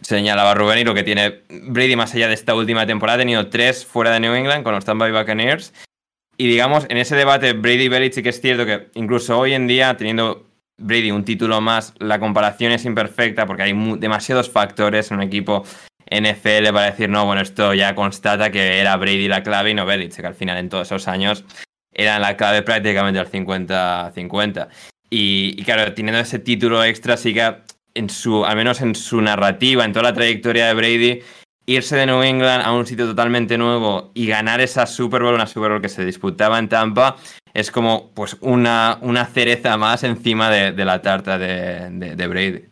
[0.00, 3.48] señalaba Rubén y lo que tiene Brady más allá de esta última temporada ha tenido
[3.48, 5.72] tres fuera de New England con los Tampa Bay Buccaneers.
[6.36, 10.46] Y digamos, en ese debate Brady Belichick es cierto que incluso hoy en día, teniendo
[10.78, 15.64] Brady un título más, la comparación es imperfecta porque hay demasiados factores en un equipo
[16.14, 19.86] NFL para decir, no, bueno, esto ya constata que era Brady la clave y no
[19.86, 21.44] Belichick, al final en todos esos años
[21.92, 24.68] era la clave prácticamente al 50-50.
[25.10, 27.54] Y, y, claro, teniendo ese título extra, sí que
[27.94, 31.22] en su, al menos en su narrativa, en toda la trayectoria de Brady,
[31.66, 35.46] irse de New England a un sitio totalmente nuevo y ganar esa Super Bowl, una
[35.46, 37.16] Super Bowl que se disputaba en Tampa,
[37.54, 42.64] es como pues una, una cereza más encima de, la tarta de, Brady.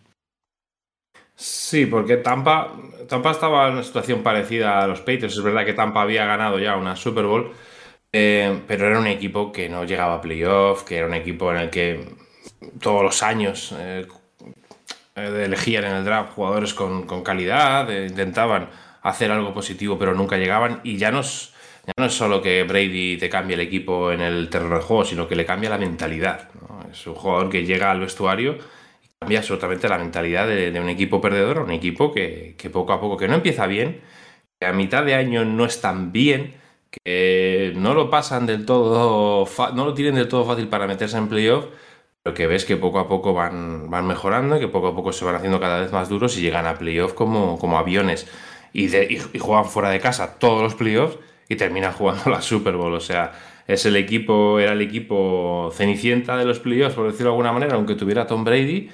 [1.43, 2.73] Sí, porque Tampa,
[3.09, 5.37] Tampa estaba en una situación parecida a los Patriots.
[5.37, 7.53] Es verdad que Tampa había ganado ya una Super Bowl,
[8.13, 11.57] eh, pero era un equipo que no llegaba a playoff, que era un equipo en
[11.59, 12.15] el que
[12.81, 14.07] todos los años eh,
[15.17, 18.69] elegían en el draft jugadores con, calidad, intentaban
[19.03, 20.81] hacer algo positivo, pero nunca llegaban.
[20.85, 21.53] Y ya no es,
[22.11, 25.45] solo que Brady te cambie el equipo en el terreno del juego, sino que le
[25.45, 26.51] cambia la mentalidad.
[26.93, 28.59] Es un jugador que llega al vestuario
[29.33, 33.17] cambia absolutamente la mentalidad de, un equipo perdedor a un equipo que, poco a poco,
[33.17, 34.01] que no empieza bien,
[34.61, 36.55] que a mitad de año no están bien,
[36.91, 41.29] que no lo pasan del todo, no lo tienen del todo fácil para meterse en
[41.29, 41.67] playoff,
[42.23, 45.25] pero que ves que poco a poco van, van mejorando, que poco a poco se
[45.25, 48.27] van haciendo cada vez más duros y llegan a playoff como, como aviones
[48.73, 48.89] y,
[49.39, 51.19] juegan fuera de casa todos los playoffs
[51.49, 52.93] y terminan jugando la Super Bowl.
[52.95, 53.33] O sea,
[53.67, 57.75] es el equipo, era el equipo cenicienta de los playoffs, por decirlo de alguna manera,
[57.75, 58.91] aunque tuviera Tom Brady.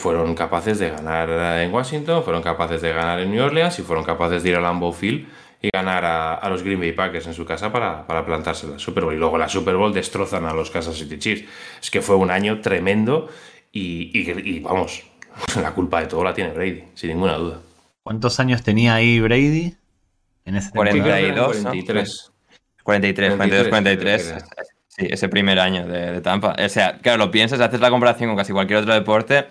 [0.00, 1.30] Fueron capaces de ganar
[1.60, 4.60] en Washington, fueron capaces de ganar en New Orleans y fueron capaces de ir a
[4.60, 5.26] Lambeau Field
[5.62, 9.04] y ganar a, los Green Bay Packers en su casa para, para plantarse la Super
[9.04, 9.14] Bowl.
[9.14, 11.48] Y luego la Super Bowl destrozan a los Kansas City Chiefs.
[11.80, 13.30] Es que fue un año tremendo
[13.72, 15.04] y, y vamos,
[15.60, 17.60] la culpa de todo la tiene Brady, sin ninguna duda.
[18.02, 19.74] ¿Cuántos años tenía ahí Brady?
[20.44, 22.32] En ese 42, 43.
[22.82, 24.34] 43, 42, 43.
[24.88, 26.54] Sí, ese primer año de, Tampa.
[26.62, 29.46] O sea, claro, lo piensas, haces la comparación con casi cualquier otro deporte.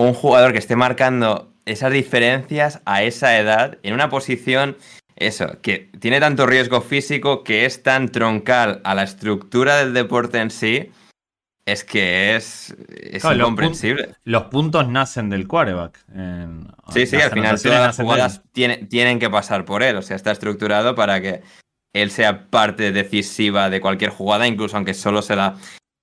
[0.00, 4.78] Un jugador que esté marcando esas diferencias a esa edad, en una posición,
[5.16, 10.38] eso, que tiene tanto riesgo físico, que es tan troncal a la estructura del deporte
[10.38, 10.90] en sí,
[11.66, 14.14] es que es, es incomprensible.
[14.24, 16.02] Los, puntos nacen del quarterback.
[16.92, 19.96] sí, sí, al final todas las jugadas tienen que pasar por él.
[19.96, 21.42] O sea, está estructurado para que
[21.92, 25.56] él sea parte decisiva de cualquier jugada, incluso aunque solo se la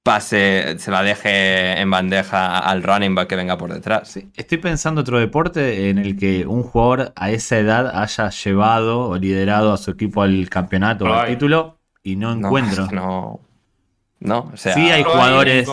[0.08, 4.18] pase, se la deje en bandeja al running back que venga por detrás.
[4.36, 9.18] Estoy pensando otro deporte en el que un jugador a esa edad haya llevado o
[9.18, 12.88] liderado a su equipo al campeonato o al título y no encuentro.
[12.98, 13.42] No,
[14.20, 15.70] no, o sea, sí hay jugadores.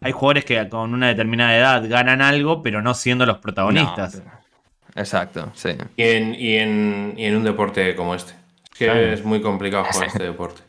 [0.00, 4.22] Hay jugadores que con una determinada edad ganan algo, pero no siendo los protagonistas.
[4.94, 5.70] Exacto, sí.
[5.96, 8.46] y en un deporte como este
[8.78, 10.62] que es muy complicado jugar este deporte.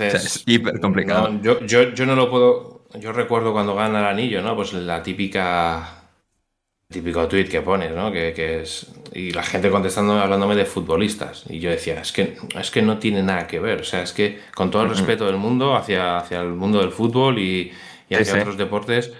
[0.00, 1.30] Es hiper complicado.
[1.42, 2.84] yo, yo, no lo puedo.
[2.98, 4.56] Yo recuerdo cuando gana el anillo, ¿no?
[4.56, 5.94] Pues la típica.
[6.90, 8.10] Típico tweet que pones, ¿no?
[8.10, 8.86] Que, es.
[9.12, 11.44] Y la gente contestando, hablándome de futbolistas.
[11.48, 13.82] Y yo decía, es que, es que no tiene nada que ver.
[13.82, 16.90] O sea, es que con todo el respeto del mundo hacia, hacia el mundo del
[16.90, 17.72] fútbol y,
[18.10, 19.12] hacia otros deportes,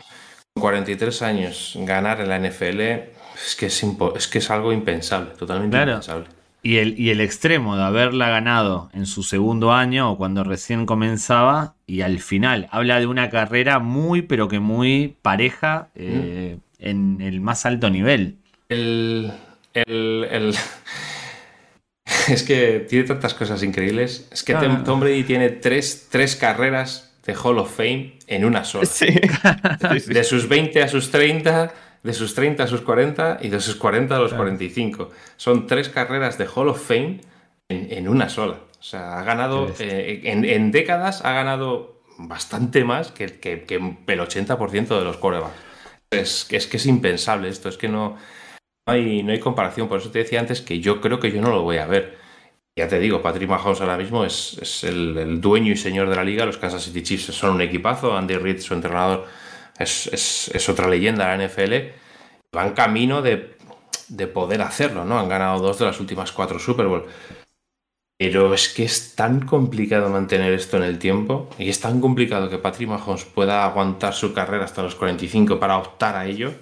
[0.55, 3.85] con 43 años ganar en la NFL es que es,
[4.17, 6.38] es, que es algo impensable, totalmente impensable.
[6.63, 10.87] Y el, y el extremo de haberla ganado en su segundo año o cuando recién
[10.87, 16.85] comenzaba y al final habla de una carrera muy pero que muy pareja eh, mm.
[16.85, 18.39] en el más alto nivel.
[18.69, 19.33] El,
[19.73, 20.55] el,
[22.29, 24.29] es que tiene tantas cosas increíbles.
[24.33, 24.55] Es que
[24.85, 28.89] Tom Brady tiene tres, tres carreras de Hall of Fame en una sola.
[30.07, 31.73] De sus 20 a sus 30
[32.03, 35.11] de sus 30 a sus 40 y de sus 40 a los 45.
[35.37, 37.21] Son tres carreras de Hall of Fame
[37.69, 38.61] en, una sola.
[38.79, 44.99] O sea, ha ganado, eh, en, décadas ha ganado bastante más que, que, el 80%
[44.99, 45.55] de los corebacks.
[46.11, 48.17] Es, es que es impensable esto, es que no,
[48.87, 49.89] hay, no hay comparación.
[49.89, 52.17] Por eso te decía antes que yo creo que yo no lo voy a ver.
[52.77, 56.47] Ya te digo, Patrick Mahomes ahora mismo es, el, dueño y señor de la liga.
[56.47, 58.17] Los Kansas City Chiefs son un equipazo.
[58.17, 59.27] Andy Reid, su entrenador,
[59.79, 61.75] es, otra leyenda de la NFL,
[62.53, 63.57] van camino de,
[64.33, 65.19] poder hacerlo, ¿no?
[65.19, 67.07] Han ganado dos de las últimas cuatro Super Bowl.
[68.19, 72.51] Pero es que es tan complicado mantener esto en el tiempo y es tan complicado
[72.51, 76.53] que Patrick Mahomes pueda aguantar su carrera hasta los 45 para optar a ello.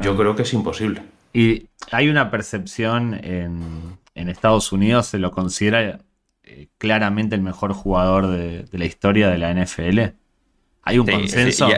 [0.00, 1.02] Yo creo que es imposible.
[1.32, 5.98] Y hay una percepción en, Estados Unidos, se lo considera
[6.44, 10.00] eh, claramente el mejor jugador de, la historia de la NFL.
[10.82, 11.68] Hay un consenso.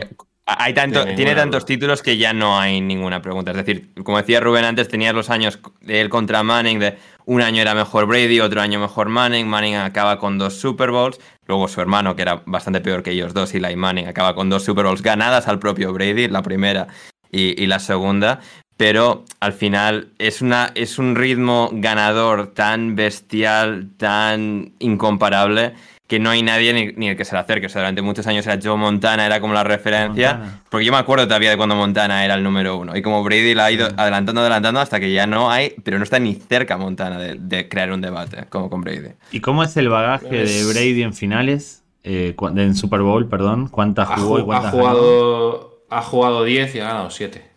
[0.45, 3.53] Hay tanto, tiene tantos títulos que ya no hay ninguna pregunta.
[3.53, 7.43] Es decir, como decía Rubén antes, tenías los años de él contra Manning, de un
[7.43, 11.69] año era mejor Brady, otro año mejor Manning, Manning acaba con dos Super Bowls, luego
[11.69, 14.87] su hermano, que era bastante peor que ellos dos, Eli Manning, acaba con dos Super
[14.87, 16.89] Bowls ganadas al propio Brady, la primera
[17.31, 18.41] y, y la segunda,
[18.77, 25.75] pero al final es, una, es un ritmo ganador tan bestial, tan incomparable
[26.13, 27.65] que no hay nadie ni, el que se le acerque.
[27.65, 30.61] O sea, durante muchos años era Joe Montana, era como la referencia.
[30.69, 32.95] Porque yo me acuerdo todavía de cuando Montana era el número uno.
[32.95, 36.05] Y como Brady la ha ido adelantando, adelantando hasta que ya no hay, pero no
[36.05, 39.13] está ni cerca Montana de, crear un debate como con Brady.
[39.31, 41.83] ¿Y cómo es el bagaje de Brady en finales?
[42.05, 43.69] Eh, en Super Bowl, perdón.
[43.69, 47.52] ¿Cuántas jugó y cuántas ha jugado, Ha jugado 10 y ha ganado 7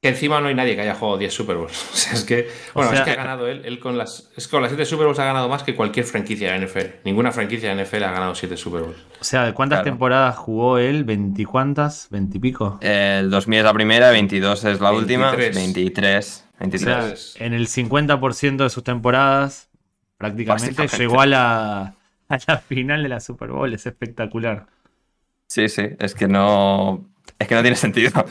[0.00, 1.90] que encima no hay nadie que haya jugado 10 Super Bowls.
[1.92, 4.52] O sea, es que, bueno, es que ha ganado él, él con las, es que
[4.52, 7.04] con las 7 Super Bowls ha ganado más que cualquier franquicia de NFL.
[7.04, 8.96] Ninguna franquicia de NFL ha ganado 7 Super Bowls.
[9.20, 11.04] O sea, ¿cuántas temporadas jugó él?
[11.04, 12.10] ¿20 cuántas?
[12.10, 12.78] ¿20 y pico?
[12.80, 16.44] El 2000 es la primera, 22 es la última, 23.
[16.58, 17.36] 23.
[17.38, 19.68] en el 50% de sus temporadas,
[20.16, 21.94] prácticamente, llegó a la,
[22.28, 23.72] a la final de la Super Bowl.
[23.72, 24.66] Es espectacular.
[25.46, 27.06] Sí, sí, es que no.
[27.38, 28.24] Es que no tiene sentido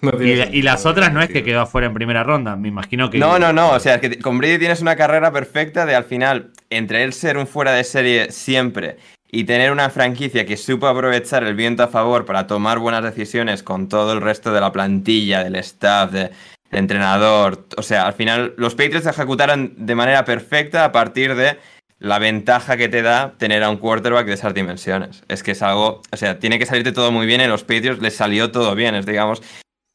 [0.00, 3.18] y, las otras no es que quedó afuera en primera ronda, me imagino que...
[3.18, 6.52] No, no, no, o sea, que con Brady tienes una carrera perfecta de al final,
[6.70, 8.96] entre él ser un fuera de serie siempre
[9.30, 13.62] y tener una franquicia que supo aprovechar el viento a favor para tomar buenas decisiones
[13.62, 16.30] con todo el resto de la plantilla, del staff, de,
[16.70, 21.58] entrenador, o sea, al final los Patriots se ejecutaron de manera perfecta a partir de
[21.98, 25.24] la ventaja que te da tener a un quarterback de esas dimensiones.
[25.28, 28.02] Es que es algo, o sea, tiene que salirte todo muy bien, en los Patriots
[28.02, 29.42] les salió todo bien, es digamos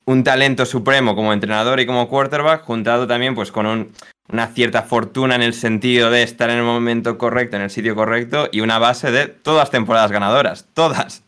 [0.05, 3.91] un talento supremo como entrenador y como quarterback, juntado también pues con
[4.29, 7.95] una cierta fortuna en el sentido de estar en el momento correcto, en el sitio
[7.95, 11.23] correcto, y una base de todas temporadas ganadoras, todas.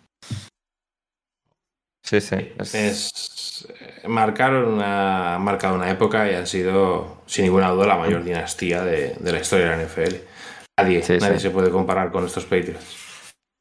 [2.04, 2.54] Sí, sí.
[2.60, 3.68] Es...
[4.08, 8.84] marcaron una, han marcado una época y han sido, sin ninguna duda, la mayor dinastía
[8.84, 10.16] de, la historia de la NFL.
[10.78, 12.98] Nadie, nadie se puede comparar con estos Patriots.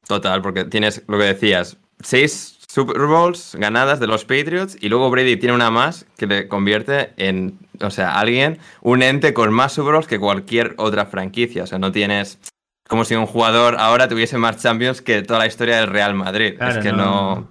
[0.05, 5.09] Total, porque tienes lo que decías, seis Super Bowls ganadas de los Patriots y luego
[5.09, 9.71] Brady tiene una más que le convierte en, o sea, alguien, un ente con más
[9.71, 11.63] Super Bowls que cualquier otra franquicia.
[11.63, 12.37] O sea, no tienes
[12.85, 16.61] como si un jugador ahora tuviese más Champions que toda la historia del Real Madrid.
[16.61, 17.49] es que no.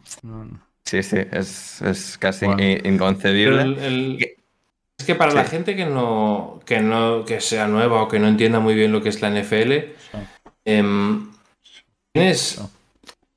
[0.85, 2.45] sí, sí, es, casi
[2.85, 4.29] inconcebible.
[4.99, 8.29] es que para la gente que no, que no que sea nueva o que no
[8.29, 9.73] entienda muy bien lo que es la NFL,
[10.67, 11.31] em,
[12.13, 12.61] tienes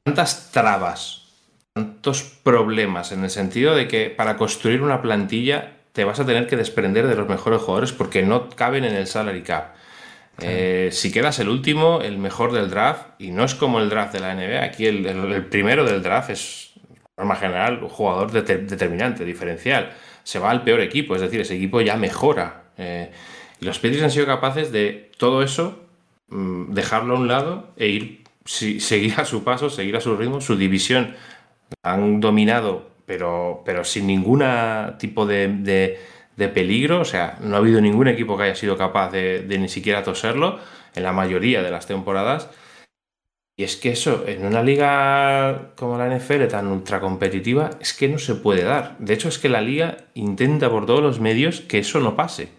[0.03, 1.26] tantas trabas
[1.77, 6.47] tantos problemas en el sentido de que para construir una plantilla te vas a tener
[6.47, 9.75] que desprender de los mejores jugadores porque no caben en el salary cap.
[10.39, 14.13] Eh, si quedas el último, el mejor del draft, y no es como el draft
[14.13, 19.25] de la NBA, aquí el, primero del draft es, de forma general, un jugador determinante,
[19.25, 19.91] diferencial.
[20.23, 22.63] Se va al peor equipo, es decir, ese equipo ya mejora.
[22.77, 23.11] Eh,
[23.59, 25.79] los Patriots han sido capaces de todo eso,
[26.29, 30.41] mm, dejarlo a un lado e ir, seguir a su paso, seguir a su ritmo,
[30.41, 31.15] su división
[31.83, 34.43] han dominado, pero, pero sin ningún
[34.99, 35.99] tipo de,
[36.53, 37.01] peligro.
[37.01, 40.59] O sea, no ha habido ningún equipo que haya sido capaz de, ni siquiera toserlo
[40.95, 42.49] en la mayoría de las temporadas.
[43.59, 48.07] Y es que eso, en una liga como la NFL tan ultra competitiva, es que
[48.07, 48.95] no se puede dar.
[48.99, 52.49] De hecho, es que la liga intenta por todos los medios que eso no pase.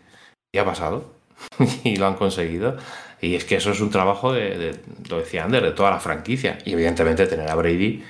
[0.52, 1.14] Y ha pasado.
[1.84, 2.76] y lo han conseguido.
[3.20, 4.76] Y es que eso es un trabajo de,
[5.08, 6.58] lo decía Ander, de toda la franquicia.
[6.64, 8.02] Y evidentemente tener a Brady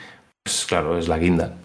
[0.42, 1.56] pues claro, es la guinda.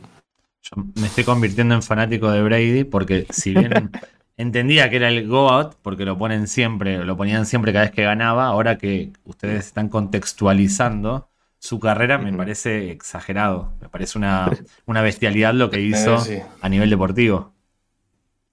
[0.61, 3.91] Yo me estoy convirtiendo en fanático de Brady porque si bien
[4.37, 7.93] entendía que era el go out, porque lo ponen siempre, lo ponían siempre cada vez
[7.93, 11.29] que ganaba, ahora que ustedes están contextualizando
[11.63, 13.71] su carrera me parece exagerado.
[13.79, 14.49] Me parece una,
[14.85, 16.21] bestialidad lo que hizo
[16.59, 17.53] a nivel deportivo.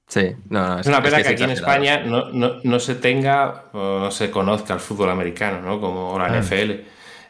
[0.06, 4.10] Sí, no, no, es, una pena que, aquí en España no, se tenga o no
[4.12, 5.80] se conozca el fútbol americano, ¿no?
[5.80, 6.40] Como la ah.
[6.40, 6.70] NFL.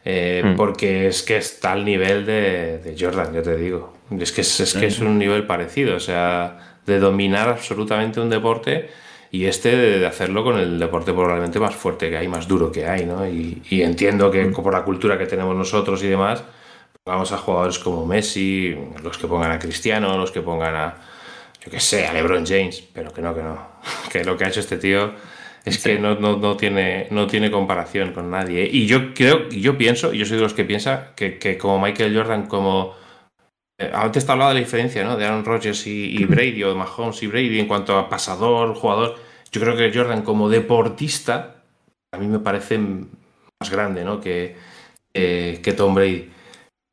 [0.04, 0.56] Eh, hmm.
[0.56, 3.94] Porque es que está al nivel de, Jordan, yo te digo.
[4.18, 8.90] Es que es, que es un nivel parecido, o sea, de dominar absolutamente un deporte
[9.30, 12.86] y este de hacerlo con el deporte probablemente más fuerte que hay, más duro que
[12.86, 13.28] hay, ¿no?
[13.28, 14.52] Y, entiendo que hmm.
[14.54, 16.42] por la cultura que tenemos nosotros y demás,
[17.04, 20.94] vamos a jugadores como Messi, los que pongan a Cristiano, los que pongan a,
[21.64, 23.70] yo qué sé, a LeBron James, pero que no, que no.
[24.10, 25.12] Que lo que ha hecho este tío
[25.64, 28.64] es que no, no, tiene, no tiene comparación con nadie.
[28.64, 28.70] ¿eh?
[28.72, 32.46] Y yo creo, yo pienso, yo soy de los que piensa que, como Michael Jordan,
[32.46, 32.94] como
[33.78, 35.16] eh, antes te hablado de la diferencia, ¿no?
[35.16, 39.16] De Aaron Rodgers y, Brady, o de Mahomes y Brady en cuanto a pasador, jugador.
[39.52, 41.62] Yo creo que Jordan como deportista,
[42.12, 44.20] a mí me parece más grande, ¿no?
[44.20, 44.56] Que,
[45.12, 46.30] que Tom Brady.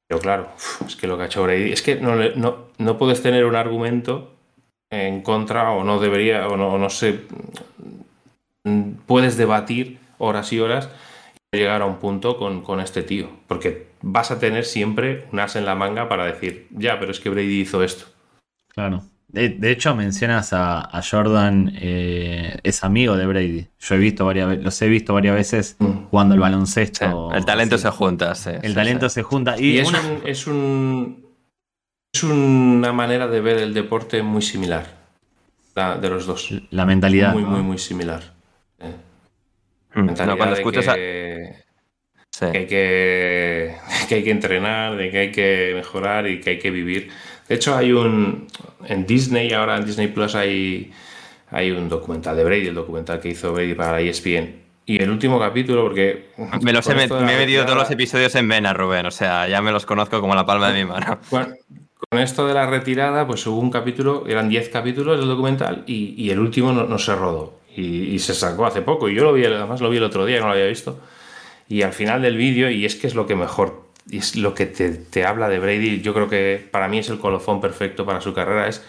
[0.07, 0.49] Pero claro,
[0.85, 3.55] es que lo que ha hecho Brady, es que no, no, no puedes tener un
[3.55, 4.33] argumento
[4.89, 7.25] en contra o no debería, o no, o no sé,
[9.05, 10.89] puedes debatir horas y horas
[11.51, 13.29] y llegar a un punto con, este tío.
[13.47, 17.19] Porque vas a tener siempre un as en la manga para decir, ya, pero es
[17.19, 18.05] que Brady hizo esto.
[18.69, 19.03] Claro.
[19.29, 23.67] De, hecho, mencionas a, Jordan, eh, es amigo de Brady.
[23.79, 26.05] Yo he visto varias los he visto varias veces mm.
[26.09, 27.31] jugando el baloncesto.
[27.33, 28.51] el talento se junta, sí.
[28.61, 29.59] El talento se junta.
[29.59, 29.91] Y, es,
[30.25, 31.25] es, un,
[32.13, 34.85] es una manera de ver el deporte muy similar.
[35.75, 36.49] de los dos.
[36.71, 37.33] La mentalidad.
[37.33, 38.36] Muy, muy, muy similar.
[39.97, 40.37] Mm.
[40.37, 41.55] cuando escuchas que,
[42.41, 43.75] hay que,
[44.11, 47.09] hay que entrenar, de que hay que mejorar y que hay que vivir.
[47.49, 48.47] De hecho, hay un.
[48.85, 50.91] En Disney, ahora en Disney Plus, hay,
[51.49, 54.67] hay un documental de Brady, el documental que hizo Brady para ESPN.
[54.85, 56.27] Y el último capítulo, porque.
[56.61, 59.07] Me, los he, me, he metido todos los episodios en vena, Rubén.
[59.07, 61.19] O sea, ya me los conozco como la palma de mi mano.
[61.29, 66.13] con esto de la retirada, pues hubo un capítulo, eran 10 capítulos del documental, y,
[66.15, 69.07] y el último no, no, se rodó y, se sacó hace poco.
[69.07, 70.99] Y yo lo vi, además lo vi el otro día, no lo había visto.
[71.69, 74.65] Y al final del vídeo, y es que es lo que mejor, es lo que
[74.65, 78.33] te, habla de Brady, yo creo que para mí es el colofón perfecto para su
[78.33, 78.83] carrera, es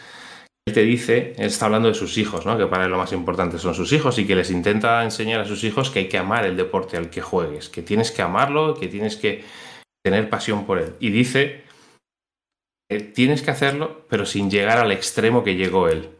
[0.67, 2.59] él te dice, él está hablando de sus hijos, ¿no?
[2.59, 5.47] que para él lo más importante son sus hijos y que les intenta enseñar a
[5.47, 8.75] sus hijos que hay que amar el deporte al que juegues, que tienes que amarlo,
[8.75, 9.45] que tienes que
[10.05, 10.93] tener pasión por él.
[11.01, 11.63] Y dice,
[13.15, 16.11] tienes que hacerlo, pero sin llegar al extremo que llegó él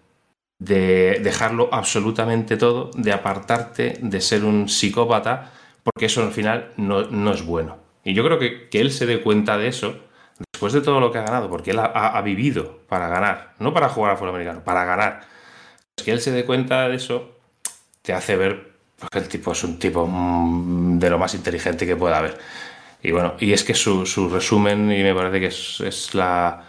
[0.59, 5.53] de dejarlo absolutamente todo, de apartarte, de ser un psicópata,
[5.85, 7.79] porque eso al final no, es bueno.
[8.05, 9.97] Y yo creo que, que él se dé cuenta de eso,
[10.53, 13.89] después de todo lo que ha ganado, porque él ha, vivido para ganar, no para
[13.89, 15.21] jugar a fútbol americano, para ganar,
[15.97, 17.37] es que él se dé cuenta de eso,
[18.03, 18.73] te hace ver
[19.13, 22.37] que el tipo es un tipo mm, de lo más inteligente que pueda haber.
[23.01, 26.68] Y bueno, y es que su, su resumen, y me parece que es la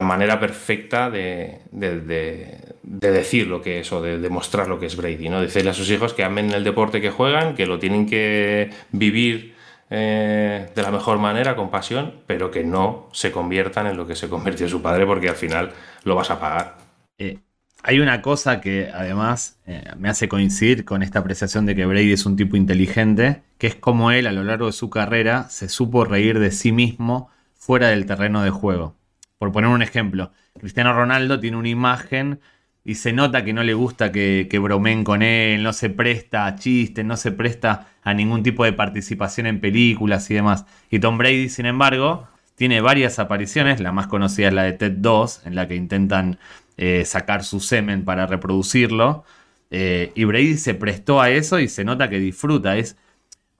[0.00, 4.86] manera perfecta de, de, de, de, decir lo que es o de demostrar lo que
[4.86, 5.40] es Brady, ¿no?
[5.40, 9.54] Decirle a sus hijos que amen el deporte que juegan, que lo tienen que vivir
[9.90, 14.16] eh, de la mejor manera, con pasión, pero que no se conviertan en lo que
[14.16, 15.72] se convirtió su padre, porque al final
[16.04, 16.78] lo vas a pagar.
[17.18, 17.38] Eh,
[17.82, 22.12] hay una cosa que además eh, me hace coincidir con esta apreciación de que Brady
[22.12, 25.68] es un tipo inteligente, que es como él a lo largo de su carrera se
[25.68, 28.96] supo reír de sí mismo fuera del terreno de juego.
[29.38, 32.40] Por poner un ejemplo, Cristiano Ronaldo tiene una imagen
[32.84, 36.54] y se nota que no le gusta que, bromen con él, no se presta a
[36.56, 40.66] chistes, no se presta a ningún tipo de participación en películas y demás.
[40.90, 44.92] Y Tom Brady, sin embargo, tiene varias apariciones, la más conocida es la de Ted
[44.98, 46.38] 2, en la que intentan
[46.76, 49.24] eh, sacar su semen para reproducirlo.
[49.70, 52.76] Eh, y Brady se prestó a eso y se nota que disfruta.
[52.76, 52.96] Es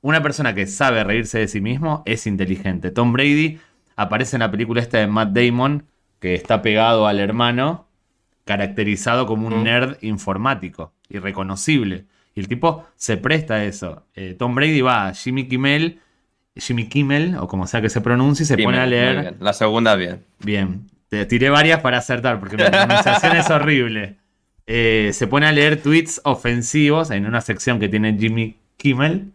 [0.03, 2.91] una persona que sabe reírse de sí mismo, es inteligente.
[2.91, 3.59] Tom Brady
[3.97, 5.87] aparece en la película esta de Matt Damon,
[6.21, 7.87] que está pegado al hermano,
[8.45, 12.05] caracterizado como un nerd informático, irreconocible.
[12.35, 14.07] Y el tipo se presta a eso.
[14.15, 16.01] Eh, Tom Brady va a Jimmy Kimmel,
[16.57, 19.37] Jimmy Kimmel, o como sea que se pronuncie, y se Kimmel, pone a leer.
[19.41, 20.25] La segunda bien.
[20.41, 20.87] Bien.
[21.09, 24.17] Te tiré varias para acertar, porque mi pronunciación es horrible.
[24.67, 29.33] Eh, se pone a leer tweets ofensivos en una sección que tiene Jimmy Kimmel.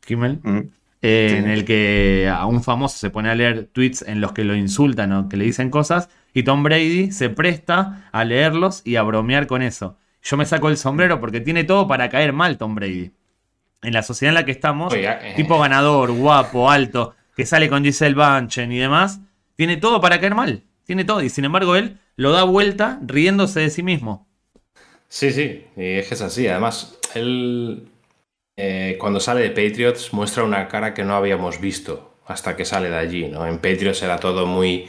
[0.00, 0.40] Kimmel.
[0.42, 0.60] Mm.
[1.02, 1.36] Eh, Sí.
[1.36, 4.54] En el que a un famoso se pone a leer tweets en los que lo
[4.54, 6.08] insultan o que le dicen cosas.
[6.32, 9.98] Y Tom Brady se presta a leerlos y a bromear con eso.
[10.22, 13.10] Yo me saco el sombrero porque tiene todo para caer mal Tom Brady.
[13.82, 15.32] En la sociedad en la que estamos, eh.
[15.34, 19.20] tipo ganador, guapo, alto, que sale con Giselle Bunchen y demás,
[19.56, 20.62] tiene todo para caer mal.
[20.84, 21.22] Tiene todo.
[21.22, 24.28] Y sin embargo, él lo da vuelta riéndose de sí mismo.
[25.08, 26.46] Sí, sí, y es que es así.
[26.46, 27.88] Además, él
[28.56, 32.90] eh, cuando sale de Patriots muestra una cara que no habíamos visto hasta que sale
[32.90, 33.46] de allí, ¿no?
[33.46, 34.88] En Patriots era todo muy,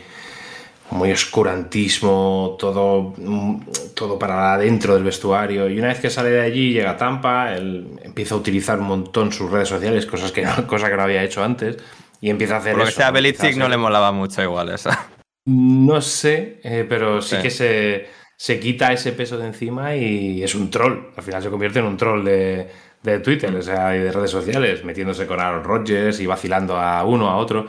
[0.91, 3.61] muy oscurantismo, todo, mm,
[3.95, 5.69] todo para adentro del vestuario.
[5.69, 8.87] Y una vez que sale de allí, llega a Tampa, él empieza a utilizar un
[8.87, 11.77] montón sus redes sociales, cosas que no, cosa que no había hecho antes,
[12.21, 14.69] y empieza a hacer Por lo que eso, sea, Belichick no le molaba mucho igual
[14.69, 15.07] esa.
[15.45, 17.41] no sé, eh, pero sí, Sí.
[17.41, 18.07] que se,
[18.37, 21.11] se quita ese peso de encima y es un troll.
[21.17, 22.69] Al final se convierte en un troll de,
[23.03, 27.03] de Twitter, o sea, y de redes sociales, metiéndose con Aaron Rodgers y vacilando a
[27.03, 27.67] uno a otro.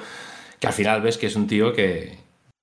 [0.60, 2.16] Que al final ves que es un tío que,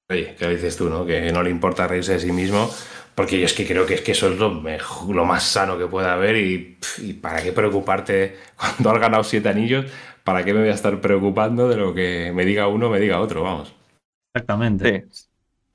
[0.10, 1.06] oye, que lo dices tú, ¿no?
[1.06, 2.70] Que no le importa reírse de sí mismo.
[3.14, 5.78] Porque yo es que creo que es que eso es lo, mejor, lo más sano
[5.78, 6.78] que puede haber y,
[7.22, 9.86] para qué preocuparte cuando has ganado siete anillos,
[10.24, 13.20] para qué me voy a estar preocupando de lo que me diga uno, me diga
[13.20, 13.76] otro, vamos.
[14.34, 15.08] Exactamente.
[15.12, 15.24] Sí,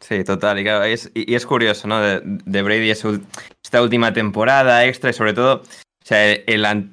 [0.01, 0.59] sí, total.
[0.59, 2.01] Y, claro, es, y- y es curioso, ¿no?
[2.01, 5.63] De, de Brady esta última temporada extra y sobre todo
[6.07, 6.37] o sea,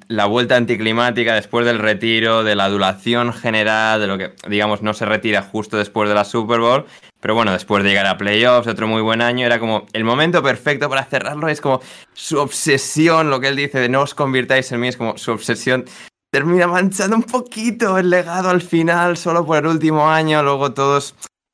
[0.07, 4.95] la vuelta anticlimática después del retiro, de la adulación general, de lo que, digamos, no
[4.95, 6.85] se retira justo después de la Super Bowl.
[7.19, 10.41] Pero bueno, después de llegar a playoffs, otro muy buen año, era como el momento
[10.41, 11.47] perfecto para cerrarlo.
[11.47, 11.79] Es como
[12.13, 15.31] su obsesión, lo que él dice de no os convirtáis en mí, es como su
[15.31, 15.85] obsesión
[16.31, 21.13] termina manchando un poquito el legado al final, solo por el último año, luego todos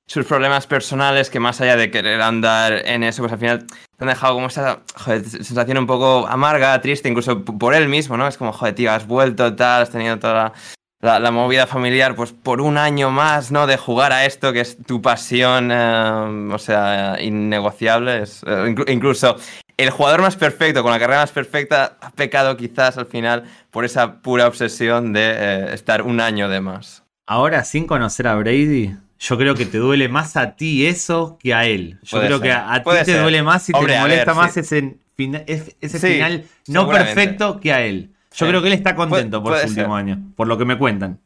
[0.09, 4.03] sus problemas personales que más allá de querer andar en eso, pues al final te
[4.03, 8.27] han dejado como esa sensación un poco amarga, triste, incluso por él mismo, ¿no?
[8.27, 10.51] Es como, joder, tío, has vuelto, tal, has tenido toda
[10.99, 13.67] la, movida familiar, pues por un año más, ¿no?
[13.67, 18.23] De jugar a esto, que es tu pasión, eh, o sea, innegociable.
[18.23, 19.35] Es, eh, inclu- incluso
[19.77, 23.85] el jugador más perfecto, con la carrera más perfecta, ha pecado quizás al final por
[23.85, 27.03] esa pura obsesión de eh, estar un año de más.
[27.27, 31.53] Ahora, sin conocer a Brady, yo creo que te duele más a ti eso que
[31.53, 31.99] a él.
[32.03, 33.21] Yo Puede creo ser, que a, a ti puede te ser.
[33.21, 34.59] duele más y Hombre, te molesta ver, más sí.
[34.61, 38.11] ese, fina- es- ese Sí, final no perfecto que a él.
[38.33, 38.49] Yo Sí.
[38.49, 39.83] creo que él está contento por puede su ser.
[39.83, 41.19] último año, por lo que me cuentan.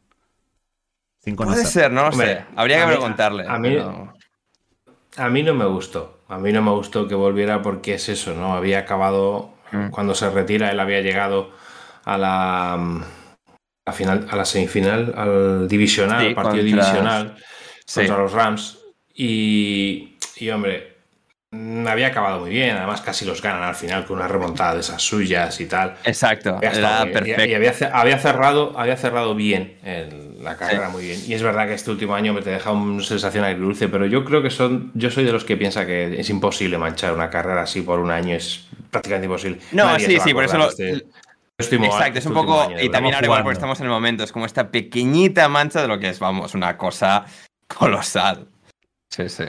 [1.22, 1.66] Sin Puede conocer.
[1.66, 2.44] ser, no lo Hombre, sé.
[2.56, 3.44] Habría que mí- preguntarle.
[3.48, 4.12] a mí- pero-
[5.16, 6.18] A mí no me gustó.
[6.28, 8.54] A mí no me gustó que volviera porque es eso, ¿no?
[8.54, 9.90] Había acabado, Mm.
[9.90, 11.50] cuando se retira, él había llegado
[12.04, 12.74] a la,
[13.86, 17.36] a final, a la semifinal, al divisional, Sí, al partido contra- divisional
[17.86, 18.00] Sí.
[18.00, 18.78] contra los Rams.
[19.14, 20.94] Y, y, hombre,
[21.86, 22.76] había acabado muy bien.
[22.76, 25.94] Además, casi los ganan al final con una remontada de esas suyas y tal.
[26.04, 31.04] Exacto, está, era y- y- había, había cerrado, había cerrado bien el- la carrera, muy
[31.04, 31.20] bien.
[31.26, 34.24] Y es verdad que este último año me te deja una sensación agridulce, pero yo
[34.24, 34.90] creo que son.
[34.94, 38.10] Yo soy de los que piensa que es imposible manchar una carrera así por un
[38.10, 39.60] año, es prácticamente imposible.
[39.72, 41.06] No, Nadie sí, sí, por eso acordar lo- este-
[41.56, 42.60] este Exacto, es este un poco.
[42.62, 45.80] año, y también ahora, igual, porque estamos en el momento, es como esta pequeñita mancha
[45.80, 47.24] de lo que es, vamos, una cosa
[47.78, 48.46] colosal.
[49.10, 49.44] Sí, sí.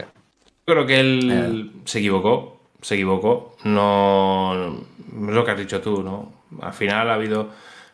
[0.66, 3.56] Creo que él se equivocó, se equivocó.
[3.64, 6.34] No, es lo que has dicho tú, ¿no?
[6.62, 7.50] Al final ha habido.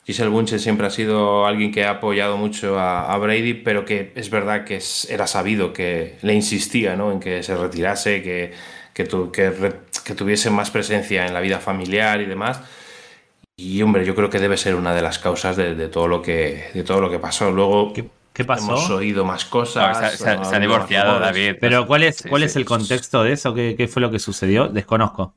[0.05, 4.31] Giselle Bunchen siempre ha sido alguien que ha apoyado mucho a, Brady, pero que es
[4.31, 7.11] verdad que era sabido que le insistía ¿no?
[7.11, 8.51] en que se retirase, que,
[8.93, 12.61] que, que, tuviese más presencia en la vida familiar y demás.
[13.55, 16.71] Y hombre, yo creo que debe ser una de las causas de, todo, lo que,
[16.73, 17.51] de todo lo que pasó.
[17.51, 17.93] Luego
[18.41, 18.71] ¿Qué, pasó?
[18.71, 20.17] hemos oído más cosas.
[20.17, 21.55] se, ha divorciado David.
[21.59, 23.53] Pero ¿cuál es, cuál es el contexto de eso?
[23.53, 24.67] ¿Qué, ¿Qué, fue lo que sucedió?
[24.67, 25.35] Desconozco.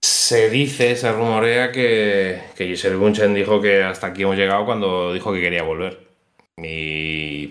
[0.00, 5.12] Se dice, se rumorea que, que Giselle Bunchen dijo que hasta aquí hemos llegado cuando
[5.12, 6.08] dijo que quería volver.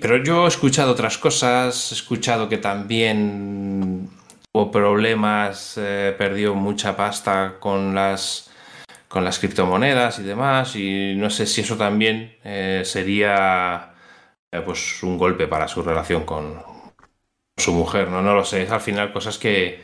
[0.02, 4.10] Pero yo he escuchado otras cosas, he escuchado que también
[4.52, 8.50] hubo problemas, eh, perdió mucha pasta con las,
[9.08, 13.94] con las criptomonedas y demás, y no sé si eso también eh, sería
[14.52, 16.62] eh, pues un golpe para su relación con
[17.58, 18.22] su mujer, ¿no?
[18.22, 19.82] No lo sé, es al final cosas que,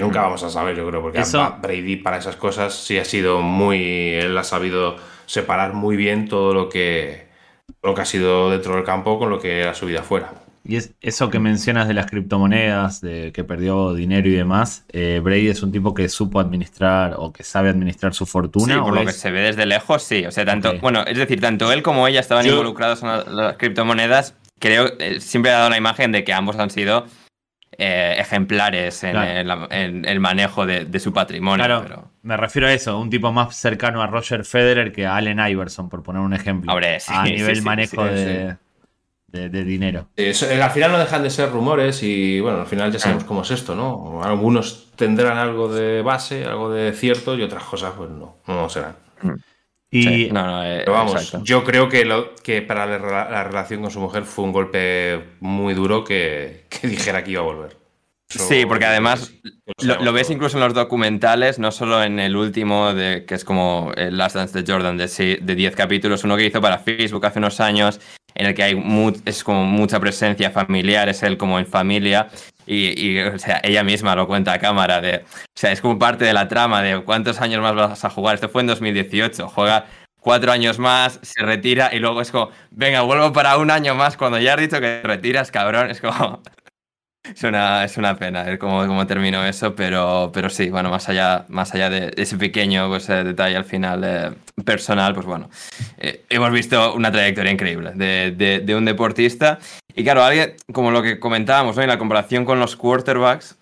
[0.00, 1.20] Nunca vamos a saber, yo creo, porque
[1.60, 4.14] Brady para esas cosas sí ha sido muy.
[4.14, 4.96] Él ha sabido
[5.26, 7.26] separar muy bien todo lo que,
[7.82, 10.32] lo que ha sido dentro del campo con lo que era su vida fuera.
[10.68, 15.18] Y es eso que mencionas de las criptomonedas, de que perdió dinero y demás, eh,
[15.24, 18.74] Brady es un tipo que supo administrar o que sabe administrar su fortuna.
[18.74, 20.26] Sí, por lo que se ve desde lejos, sí.
[20.26, 24.34] O sea, tanto, bueno, es decir, tanto él como ella estaban involucrados en las criptomonedas.
[24.58, 27.06] Creo, eh, siempre ha dado la imagen de que ambos han sido
[27.78, 31.64] eh, ejemplares en, el, manejo de, su patrimonio.
[31.64, 35.38] Claro, me refiero a eso, un tipo más cercano a Roger Federer que a Allen
[35.38, 36.70] Iverson, por poner un ejemplo.
[36.70, 38.56] a nivel manejo de,
[39.30, 40.08] dinero.
[40.16, 43.50] al final no dejan de ser rumores y bueno, al final ya sabemos cómo es
[43.50, 44.22] esto, ¿no?
[44.22, 48.96] Algunos tendrán algo de base, algo de cierto y otras cosas pues no, no serán.
[49.22, 49.34] Mm.
[49.90, 54.44] Y eh, vamos, yo creo que, lo, que para la, relación con su mujer fue
[54.44, 57.76] un golpe muy duro que, dijera que iba a volver.
[58.28, 59.32] Sí, porque además
[59.82, 63.92] lo, ves incluso en los documentales, no solo en el último, de, que es como
[63.96, 67.60] el Last Dance de Jordan, de 10 capítulos, uno que hizo para Facebook hace unos
[67.60, 68.00] años,
[68.34, 72.28] en el que hay es como mucha presencia familiar, es él como en familia.
[72.66, 76.26] Y, o sea, ella misma lo cuenta a cámara de, o sea, es como parte
[76.26, 78.34] de la trama de cuántos años más vas a jugar.
[78.34, 79.86] Esto fue en 2018, juega
[80.20, 84.18] cuatro años más, se retira y luego es como, venga, vuelvo para un año más
[84.18, 85.90] cuando ya has dicho que te retiras, cabrón.
[85.90, 86.42] Es como,
[87.24, 91.08] es una, es una pena ver cómo, cómo terminó eso, pero, pero sí, bueno, más
[91.08, 94.32] allá, más allá de ese pequeño pues, eh, detalle al final eh,
[94.64, 95.50] personal, pues bueno,
[95.98, 99.58] eh, hemos visto una trayectoria increíble de, de, un deportista.
[99.94, 101.82] Y claro, alguien, como lo que comentábamos, ¿no?
[101.82, 103.58] en la comparación con los quarterbacks,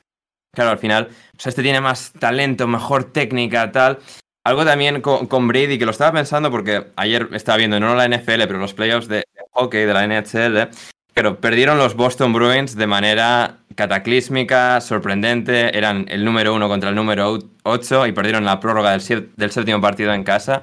[0.55, 3.99] claro, al final, o sea, este tiene más talento, mejor técnica, tal.
[4.45, 8.43] Algo también con, Brady, que lo estaba pensando porque ayer estaba viendo, no la NFL,
[8.47, 10.71] pero los playoffs de, de hockey de la NHL,
[11.17, 15.75] pero perdieron los Boston Bruins de manera cataclísmica, sorprendente.
[15.75, 19.81] Eran el número uno contra el número 8 y perdieron la prórroga del, del séptimo
[19.81, 20.63] partido en casa.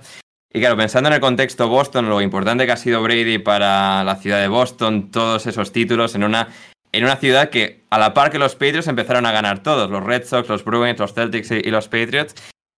[0.53, 4.15] Y claro, pensando en el contexto Boston, lo importante que ha sido Brady para la
[4.17, 6.49] ciudad de Boston, todos esos títulos en una,
[6.91, 10.03] en una ciudad que a la par que los Patriots empezaron a ganar todos, los
[10.03, 12.35] Red Sox, los Bruins, los Celtics y, y los Patriots.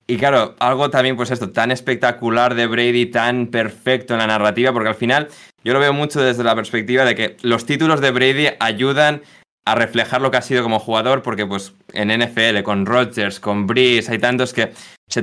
[0.07, 4.71] Y claro, algo también pues esto, tan espectacular de Brady, tan perfecto en la narrativa,
[4.71, 5.27] porque al final
[5.65, 9.23] yo lo veo mucho desde la perspectiva de que los títulos de Brady ayudan
[9.67, 13.65] a reflejar lo que ha sido como jugador, porque pues en NFL, con Rodgers, con
[13.65, 14.71] Breeze, hay tantos que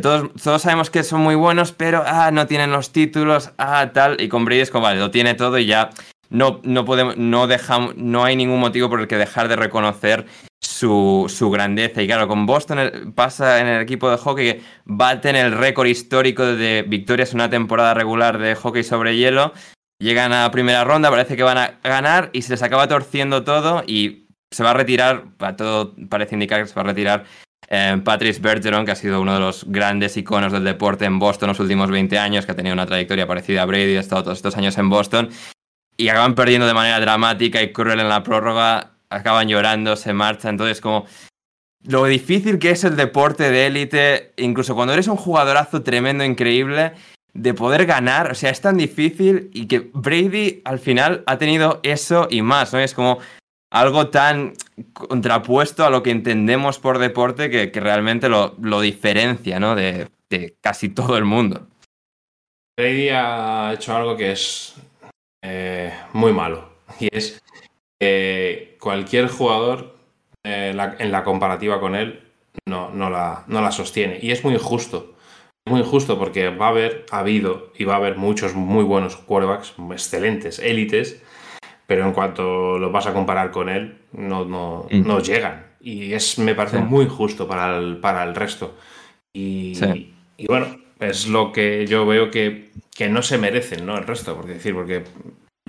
[0.01, 4.21] todos, todos sabemos que son muy buenos, pero ah, no tienen los títulos, ah, tal,
[4.21, 5.91] y con Brady es como, vale, lo tiene todo y ya
[6.29, 10.27] no, no podemos, no dejamos, no hay ningún motivo por el que dejar de reconocer
[10.61, 12.03] su, su, grandeza.
[12.03, 16.45] Y claro, con Boston pasa en el equipo de hockey que baten el récord histórico
[16.45, 19.53] de victorias en una temporada regular de hockey sobre hielo
[20.03, 23.85] Llegan a primera ronda, parece que van a ganar y se les acaba torciendo todo
[23.87, 25.27] y se va a retirar,
[25.57, 27.25] todo parece indicar que se va a retirar
[27.69, 31.51] eh, Patrice Bergeron, que ha sido uno de los grandes iconos del deporte en Boston
[31.51, 34.39] los últimos 20 años, que ha tenido una trayectoria parecida a Brady, ha estado todos
[34.39, 35.29] estos años en Boston,
[35.97, 40.55] y acaban perdiendo de manera dramática y cruel en la prórroga, acaban llorando, se marchan,
[40.55, 41.07] entonces como
[41.85, 46.95] lo difícil que es el deporte de élite, incluso cuando eres un jugadorazo tremendo, increíble,
[47.35, 51.81] de poder ganar, o sea, es tan difícil y que Brady al final ha tenido
[51.83, 52.79] eso y más, ¿no?
[52.79, 53.19] Es como
[53.71, 54.53] algo tan
[54.93, 59.75] contrapuesto a lo que entendemos por deporte que, realmente lo, diferencia, ¿no?
[59.75, 60.09] De,
[60.61, 61.67] casi todo el mundo.
[62.79, 64.75] Brady ha hecho algo que es
[65.43, 67.43] eh, muy malo y es
[68.01, 69.97] que cualquier jugador
[70.45, 72.23] eh, en la comparativa con él
[72.67, 75.12] no, no, la, no la sostiene y es muy injusto
[75.69, 79.17] muy injusto porque va a haber, ha habido y va a haber muchos muy buenos
[79.17, 81.23] quarterbacks, excelentes, élites,
[81.87, 85.07] pero en cuanto lo vas a comparar con él, no, no, Mm.
[85.07, 85.67] no llegan.
[85.81, 86.83] Y es, me parece Sí.
[86.85, 88.77] muy justo para el, para el resto.
[89.33, 90.13] Y, Sí.
[90.37, 90.67] y bueno,
[91.01, 93.97] es lo que yo veo que, que no se merecen, ¿no?
[93.97, 95.05] El resto, porque decir, porque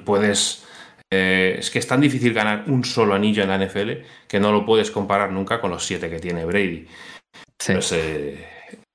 [0.03, 0.67] puedes.
[1.15, 4.51] eh, es que es tan difícil ganar un solo anillo en la NFL que no
[4.51, 6.87] lo puedes comparar nunca con los siete que tiene Brady.
[7.59, 7.73] Sí.
[7.73, 8.43] Pues, eh,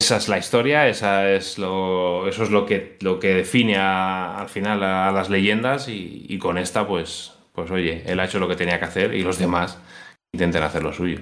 [0.01, 4.49] esa es la historia, esa es lo, eso es lo que, lo que define al
[4.49, 8.57] final a, las leyendas y, con esta, pues, pues oye, él ha hecho lo que
[8.57, 9.79] tenía que hacer y los demás
[10.33, 11.19] intenten hacer lo suyo.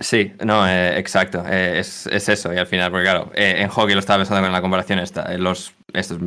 [0.00, 1.42] Sí, no, eh, exacto.
[1.48, 2.52] eh, es, es eso.
[2.52, 5.32] Y al final, porque claro, eh, en hockey lo estaba pensando con la comparación esta.
[5.38, 6.18] Los, estos,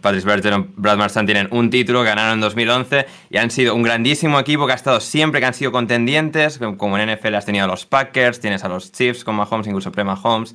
[0.00, 4.38] Patrice Bergeron, Brad Marchand tienen un título, ganaron en 2011 y han sido un grandísimo
[4.40, 6.58] equipo que ha estado siempre que han sido contendientes.
[6.58, 9.68] Como como en NFL has tenido a los Packers, tienes a los Chiefs con Mahomes,
[9.68, 10.54] incluso pre-Mahomes.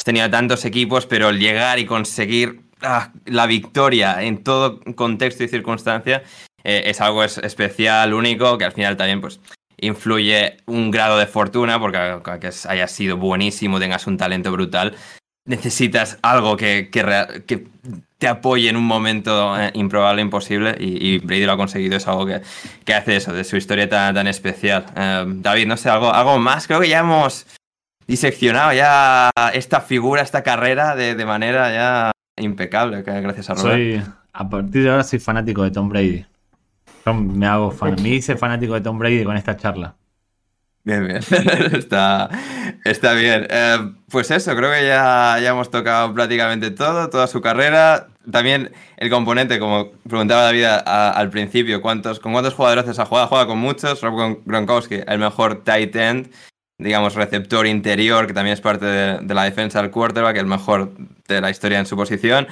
[0.00, 5.48] Has tenido tantos equipos, pero llegar y conseguir ah, la victoria en todo contexto y
[5.48, 6.22] circunstancia
[6.64, 9.40] eh, es algo es- especial, único, que al final también, pues
[9.78, 14.96] influye un grado de fortuna, porque aunque es- haya sido buenísimo, tengas un talento brutal,
[15.46, 17.66] necesitas algo que, que
[18.16, 22.08] te apoye en un momento eh, improbable, imposible, y, y Brady lo ha conseguido, es
[22.08, 22.40] algo que,
[22.86, 24.86] que hace eso, de su historia tan, tan especial.
[24.96, 27.46] Eh, David, no sé, algo, algo más, creo que ya hemos
[28.10, 34.02] diseccionado ya esta figura, esta carrera de, de manera ya impecable, gracias a Rubén.
[34.02, 36.26] Soy, a partir de ahora soy fanático de Tom Brady.
[37.06, 39.94] Yo me hago fan, me hice fanático de Tom Brady con esta charla.
[40.82, 41.20] Bien, bien.
[41.72, 42.30] está,
[42.84, 43.46] está bien.
[43.50, 48.08] Eh, pues eso, creo que ya, ya hemos tocado prácticamente todo, toda su carrera.
[48.30, 53.28] También el componente, como preguntaba David a- al principio, ¿cuántos, ¿con cuántos jugadores ha jugado?
[53.28, 54.00] Jugado con muchos.
[54.00, 56.30] Rob Gron- Gronkowski, el mejor tight end,
[56.80, 60.92] digamos, receptor interior, que también es parte de, la defensa del quarterback, el mejor
[61.28, 62.48] de la historia en su posición.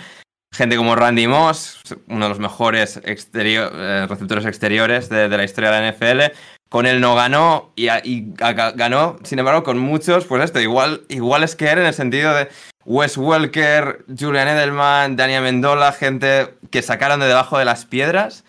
[0.55, 5.80] Gente como Randy Moss, uno de los mejores eh, receptores exteriores de, la historia de
[5.80, 6.34] la NFL.
[6.68, 7.88] Con él no ganó y,
[8.36, 12.34] ganó, sin embargo, con muchos, pues esto, igual, igual es que era en el sentido
[12.34, 12.48] de
[12.84, 18.44] Wes Welker, Julian Edelman, Dania Mendola, gente que sacaron de debajo de las piedras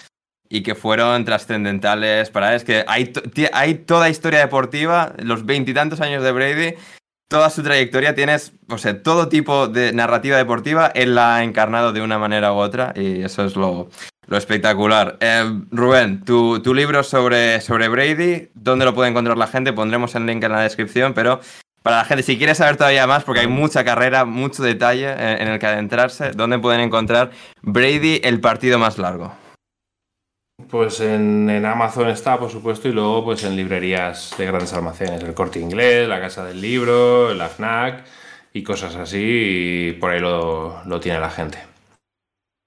[0.49, 2.55] y que fueron trascendentales para él.
[2.55, 3.13] Es que hay,
[3.53, 6.73] hay toda historia deportiva, los veintitantos años de Brady,
[7.29, 11.93] toda su trayectoria, tienes, o sea, todo tipo de narrativa deportiva, él la ha encarnado
[11.93, 13.89] de una manera u otra y eso es lo,
[14.25, 15.17] lo espectacular.
[15.19, 19.71] Eh, Rubén, tu, tu libro sobre, sobre Brady, ¿dónde lo puede encontrar la gente?
[19.71, 21.39] Pondremos el link en la descripción, pero
[21.83, 25.43] para la gente, si quiere saber todavía más, porque hay mucha carrera, mucho detalle en,
[25.43, 27.29] en el que adentrarse, ¿dónde pueden encontrar
[27.61, 29.31] Brady, el partido más largo?
[30.67, 35.23] Pues en, en Amazon está, por supuesto, y luego pues en librerías de grandes almacenes,
[35.23, 38.03] el Corte Inglés, la Casa del Libro, la FNAC
[38.53, 39.17] y cosas así,
[39.89, 41.59] y por ahí lo, lo tiene la gente.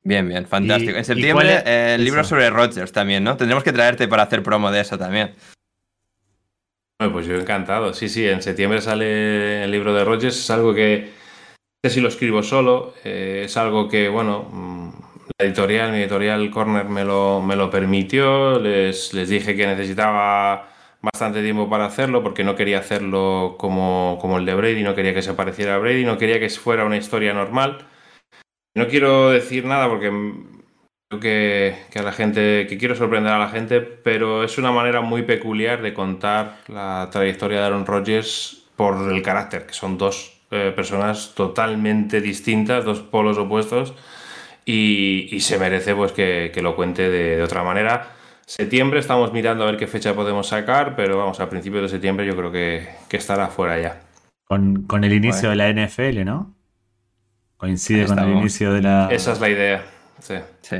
[0.04, 0.92] Bien, bien, fantástico.
[0.92, 2.30] ¿Y- en septiembre, es- eh, el libro eso?
[2.30, 3.36] sobre Rogers también, ¿no?
[3.36, 5.32] Tendremos que traerte para hacer promo de eso también.
[6.98, 7.94] Bueno, Pues yo encantado.
[7.94, 10.36] Sí, sí, en septiembre sale el libro de Rogers.
[10.38, 11.10] Es algo que,
[11.82, 14.81] que si lo escribo solo, eh, es algo que, bueno, mm,
[15.38, 18.58] la editorial, mi editorial Corner me lo, me lo permitió.
[18.58, 20.68] Les, les dije que necesitaba
[21.02, 25.14] bastante tiempo para hacerlo porque no quería hacerlo como, como el de Brady, no quería
[25.14, 27.86] que se pareciera a Brady, no quería que fuera una historia normal.
[28.74, 30.10] No quiero decir nada porque
[31.08, 34.72] creo que, que a la gente, que quiero sorprender a la gente, pero es una
[34.72, 39.98] manera muy peculiar de contar la trayectoria de Aaron Rodgers por el carácter, que son
[39.98, 43.94] dos eh, personas totalmente distintas, dos polos opuestos,
[44.64, 48.08] y, y se merece pues que, que lo cuente de, de otra manera.
[48.46, 52.26] Septiembre estamos mirando a ver qué fecha podemos sacar, pero vamos, a principios de septiembre
[52.26, 54.00] yo creo que, que estará fuera ya.
[54.44, 56.54] Con, con el inicio de la NFL, ¿no?
[57.56, 59.08] Coincide con el inicio de la.
[59.10, 59.84] Esa es la idea.
[60.20, 60.34] Sí.
[60.62, 60.76] Sí.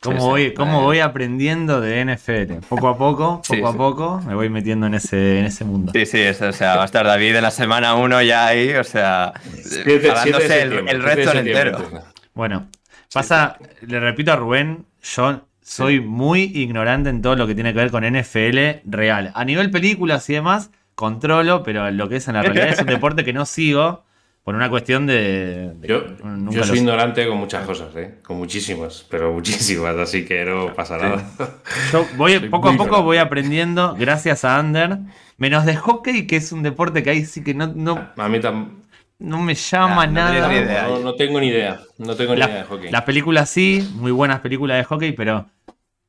[0.00, 0.26] ¿Cómo, Sí, sí.
[0.28, 2.54] voy, cómo voy aprendiendo de NFL?
[2.68, 3.76] Poco a poco, poco Sí, a sí.
[3.76, 5.92] poco, me voy metiendo en ese, en ese mundo.
[5.94, 8.72] Sí, sí, eso, o sea, va a estar David en la semana 1 ya ahí,
[8.74, 12.02] o sea, Siete- siete de jalándose el, el resto septiembre, entero.
[12.34, 12.66] Bueno,
[13.12, 17.78] pasa, le repito a Rubén, yo soy muy ignorante en todo lo que tiene que
[17.78, 19.32] ver con NFL real.
[19.34, 22.86] A nivel películas y demás, controlo, pero lo que es en la realidad es un
[22.86, 24.04] deporte que no sigo
[24.44, 25.72] por una cuestión de...
[25.76, 28.16] de- Yo, nunca yo lo soy ignorante con muchas cosas, ¿eh?
[28.24, 31.24] con muchísimas, pero muchísimas, así que no pasa nada.
[31.92, 33.04] Yo voy, Soy poco a poco ignorante.
[33.04, 34.98] voy aprendiendo, gracias a Ander,
[35.38, 38.38] menos de hockey, que es un deporte que ahí sí que no, no, A mí
[38.40, 38.80] tam-
[39.22, 40.32] no me llama no nada.
[40.32, 40.82] tenés ni idea.
[40.88, 42.90] no, no tengo ni idea, no tengo ni La- idea de hockey.
[42.90, 45.46] Las películas sí, muy buenas películas de hockey, pero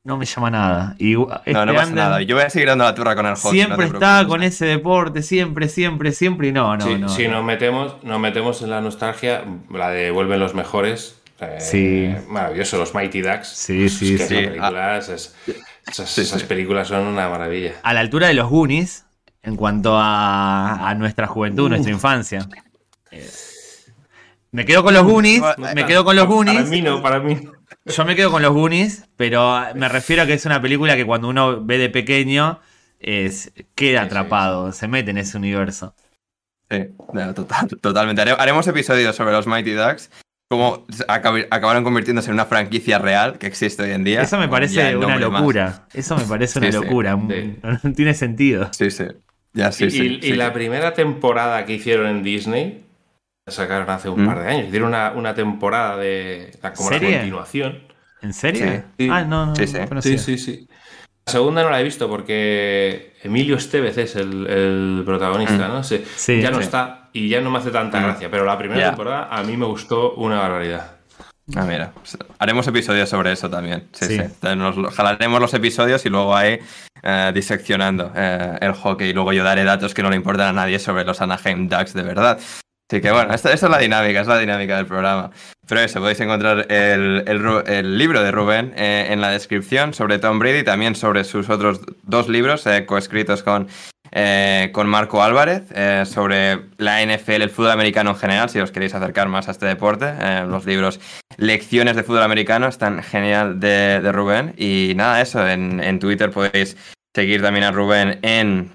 [0.04, 0.94] no me llama nada.
[0.98, 2.22] Y este No, no pasa Ander nada.
[2.22, 3.52] Yo voy a seguir dando la turra con el hockey.
[3.52, 7.08] siempre no está con ese deporte, siempre, siempre, siempre, y no, no, si no.
[7.08, 7.36] si no.
[7.36, 11.20] nos, metemos, nos metemos en la nostalgia, la de Vuelven los Mejores.
[11.40, 12.14] eh, Sí.
[12.28, 13.48] Maravilloso, los Mighty Ducks.
[13.48, 14.34] Sí, sí, que sí.
[14.34, 16.46] película Esas, Sí, esas sí.
[16.46, 17.72] películas son una maravilla.
[17.82, 19.04] A la altura de los Goonies,
[19.42, 22.46] en cuanto a, a nuestra juventud, nuestra infancia.
[23.14, 23.92] Eh,
[24.52, 25.42] Me quedo con los Goonies,
[25.74, 26.68] me quedo con los Para Goonies.
[26.68, 27.36] mí no, para mí.
[27.86, 31.04] Yo me quedo con los Goonies, pero me refiero a que es una película que
[31.04, 32.60] cuando uno ve de pequeño
[33.00, 35.94] es, queda Sí, sí, atrapado, se mete en ese universo.
[36.70, 36.78] Sí,
[37.12, 38.22] no, total- totalmente.
[38.22, 40.10] Hare- Haremos episodios sobre los Mighty Ducks,
[40.48, 44.22] cómo acab- acabaron convirtiéndose en una franquicia real que existe hoy en día.
[44.22, 45.20] Eso me parece una más.
[45.20, 45.86] locura.
[45.92, 47.18] Eso me parece una Sí, locura.
[47.28, 47.56] sí.
[47.84, 48.68] No tiene sentido.
[48.72, 49.04] Sí, sí.
[49.52, 50.02] Ya, sí, y sí.
[50.02, 52.83] y- y sí, la primera temporada que hicieron en Disney,
[53.52, 54.26] sacaron hace un Mm.
[54.26, 54.66] par de años.
[54.68, 57.82] Hicieron una, una temporada de la, como la continuación.
[58.22, 58.82] ¿En serio?
[58.98, 59.08] Sí.
[59.10, 59.56] Ah, no, no.
[59.56, 59.78] Sí, sí.
[59.90, 60.00] no.
[60.02, 60.66] Sí, sí, sí.
[61.26, 65.72] La segunda no la he visto porque Emilio Estevez es el, el protagonista, Mm.
[65.72, 65.84] ¿no?
[65.84, 66.64] Sí, Sí, ya no sí.
[66.64, 68.04] está y ya no me hace tanta Mm.
[68.04, 68.30] gracia.
[68.30, 70.90] Pero la primera temporada a mí me gustó una barbaridad.
[71.54, 71.92] Ah, mira.
[72.38, 73.88] haremos episodios sobre eso también.
[73.92, 74.22] Sí, Sí.
[74.56, 76.58] nos jalaremos los episodios y luego ahí
[77.02, 79.10] eh, diseccionando eh, el hockey.
[79.10, 81.92] Y luego yo daré datos que no le importan a nadie sobre los Anaheim Ducks
[81.92, 82.38] de verdad.
[82.90, 85.30] Así que bueno, esta, es la dinámica, es la dinámica del programa.
[85.66, 90.38] Pero eso, podéis encontrar el, el libro de Rubén eh, en la descripción sobre Tom
[90.38, 93.68] Brady, también sobre sus otros dos libros eh, coescritos con,
[94.12, 95.62] eh, con Marco Álvarez,
[96.06, 99.66] sobre la NFL, el fútbol americano en general, si os queréis acercar más a este
[99.66, 100.12] deporte.
[100.46, 101.00] los libros
[101.36, 104.54] Lecciones de fútbol americano están genial de, de Rubén.
[104.58, 106.76] Y nada, eso, en, en Twitter podéis
[107.14, 108.70] seguir también a Rubén en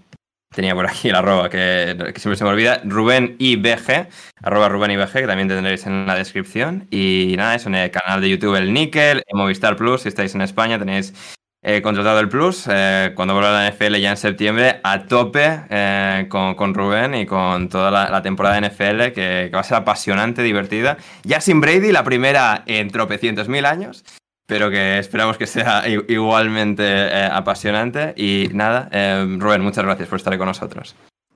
[0.53, 2.81] Tenía por aquí el arroba que, siempre se me olvida.
[2.83, 4.07] Rubén IBG,
[4.41, 6.87] arroba Rubén IBG, que también tendréis en la descripción.
[6.89, 10.33] Y nada, eso en el canal de YouTube El Níquel, en Movistar Plus, si estáis
[10.33, 11.13] en España, tenéis
[11.61, 12.65] eh, contratado el Plus.
[12.67, 17.69] eh, cuando vuelva la NFL ya en septiembre, a tope eh, con, Rubén y con
[17.69, 20.97] toda la, la temporada de NFL, que, que va a ser apasionante, divertida.
[21.23, 24.03] Ya sin Brady, la primera en tropecientos mil años
[24.49, 28.13] pero que esperamos que sea igualmente eh, apasionante.
[28.17, 30.95] Y nada, eh, Rubén, muchas gracias por estar con nosotros.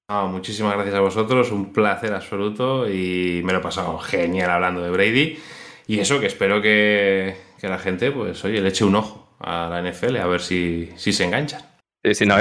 [0.10, 4.82] Ah, muchísimas gracias a vosotros, un placer absoluto y me lo he pasado genial hablando
[4.82, 5.40] de Brady.
[5.88, 9.70] Y eso que espero que, que la gente, pues, oye, le eche un ojo a
[9.70, 11.62] la NFL a ver si, si se enganchan.
[12.06, 12.36] Sí, sí, no,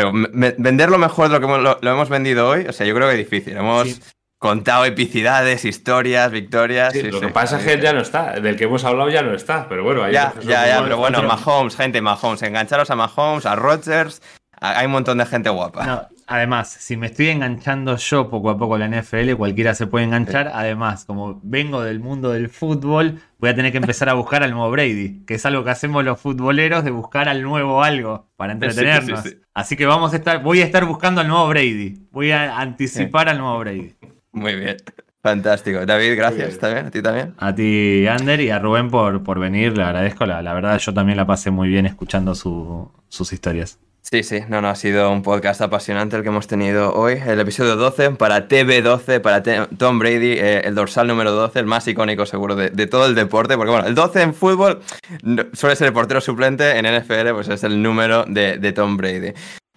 [0.59, 3.07] venderlo mejor de lo que hemos- lo, lo hemos vendido hoy, o sea, yo creo
[3.09, 3.57] que es difícil.
[3.57, 4.01] Hemos Sí.
[4.43, 6.93] Contado epicidades, historias, victorias.
[6.93, 7.27] Sí, sí, lo sí.
[7.27, 9.85] que pasa es que ya no está, del que hemos hablado ya no está, pero
[9.85, 14.21] bueno, hay Ya, ya, ya, pero bueno, Mahomes, gente, Mahomes, engancharos a Mahomes, a Rodgers,
[14.61, 15.87] a- hay un montón de gente guapa.
[15.87, 19.87] No, además, si me estoy enganchando yo poco a poco a la NFL, cualquiera se
[19.87, 20.51] puede enganchar.
[20.53, 24.51] Además, como vengo del mundo del fútbol, voy a tener que empezar a buscar al
[24.51, 28.55] nuevo Brady, que es algo que hacemos los futboleros de buscar al nuevo algo para
[28.55, 29.21] entretenernos.
[29.23, 29.43] Sí, sí, sí.
[29.55, 32.09] Así que vamos a estar, voy a estar buscando al nuevo Brady.
[32.11, 33.95] Voy a anticipar al nuevo Brady.
[34.33, 34.77] Muy bien,
[35.23, 35.85] fantástico.
[35.85, 37.35] David, gracias también, a ti también.
[37.39, 40.27] A ti, Ander, y a Rubén por, por venir, le agradezco.
[40.27, 43.79] La, la verdad, yo también la pasé muy bien escuchando su- sus historias.
[44.05, 47.21] Sí, sí, no, no, ha sido un podcast apasionante el que hemos tenido hoy.
[47.25, 49.43] El episodio 12 para TV12, para
[49.79, 53.15] Tom Brady, eh, el dorsal número 12, el más icónico seguro de, de todo el
[53.15, 54.81] deporte, porque bueno, el 12 en fútbol
[55.23, 58.97] no- suele ser el portero suplente, en NFL pues es el número de, de Tom
[58.97, 59.35] Brady.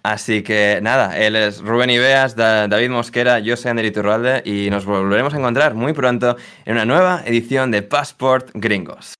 [0.08, 4.70] Así que nada, él es Rubén Ibeas, Da- David Mosquera, yo soy Ander Iturralde y
[4.70, 9.14] nos volveremos a encontrar muy pronto en una nueva edición de Passport Gringos.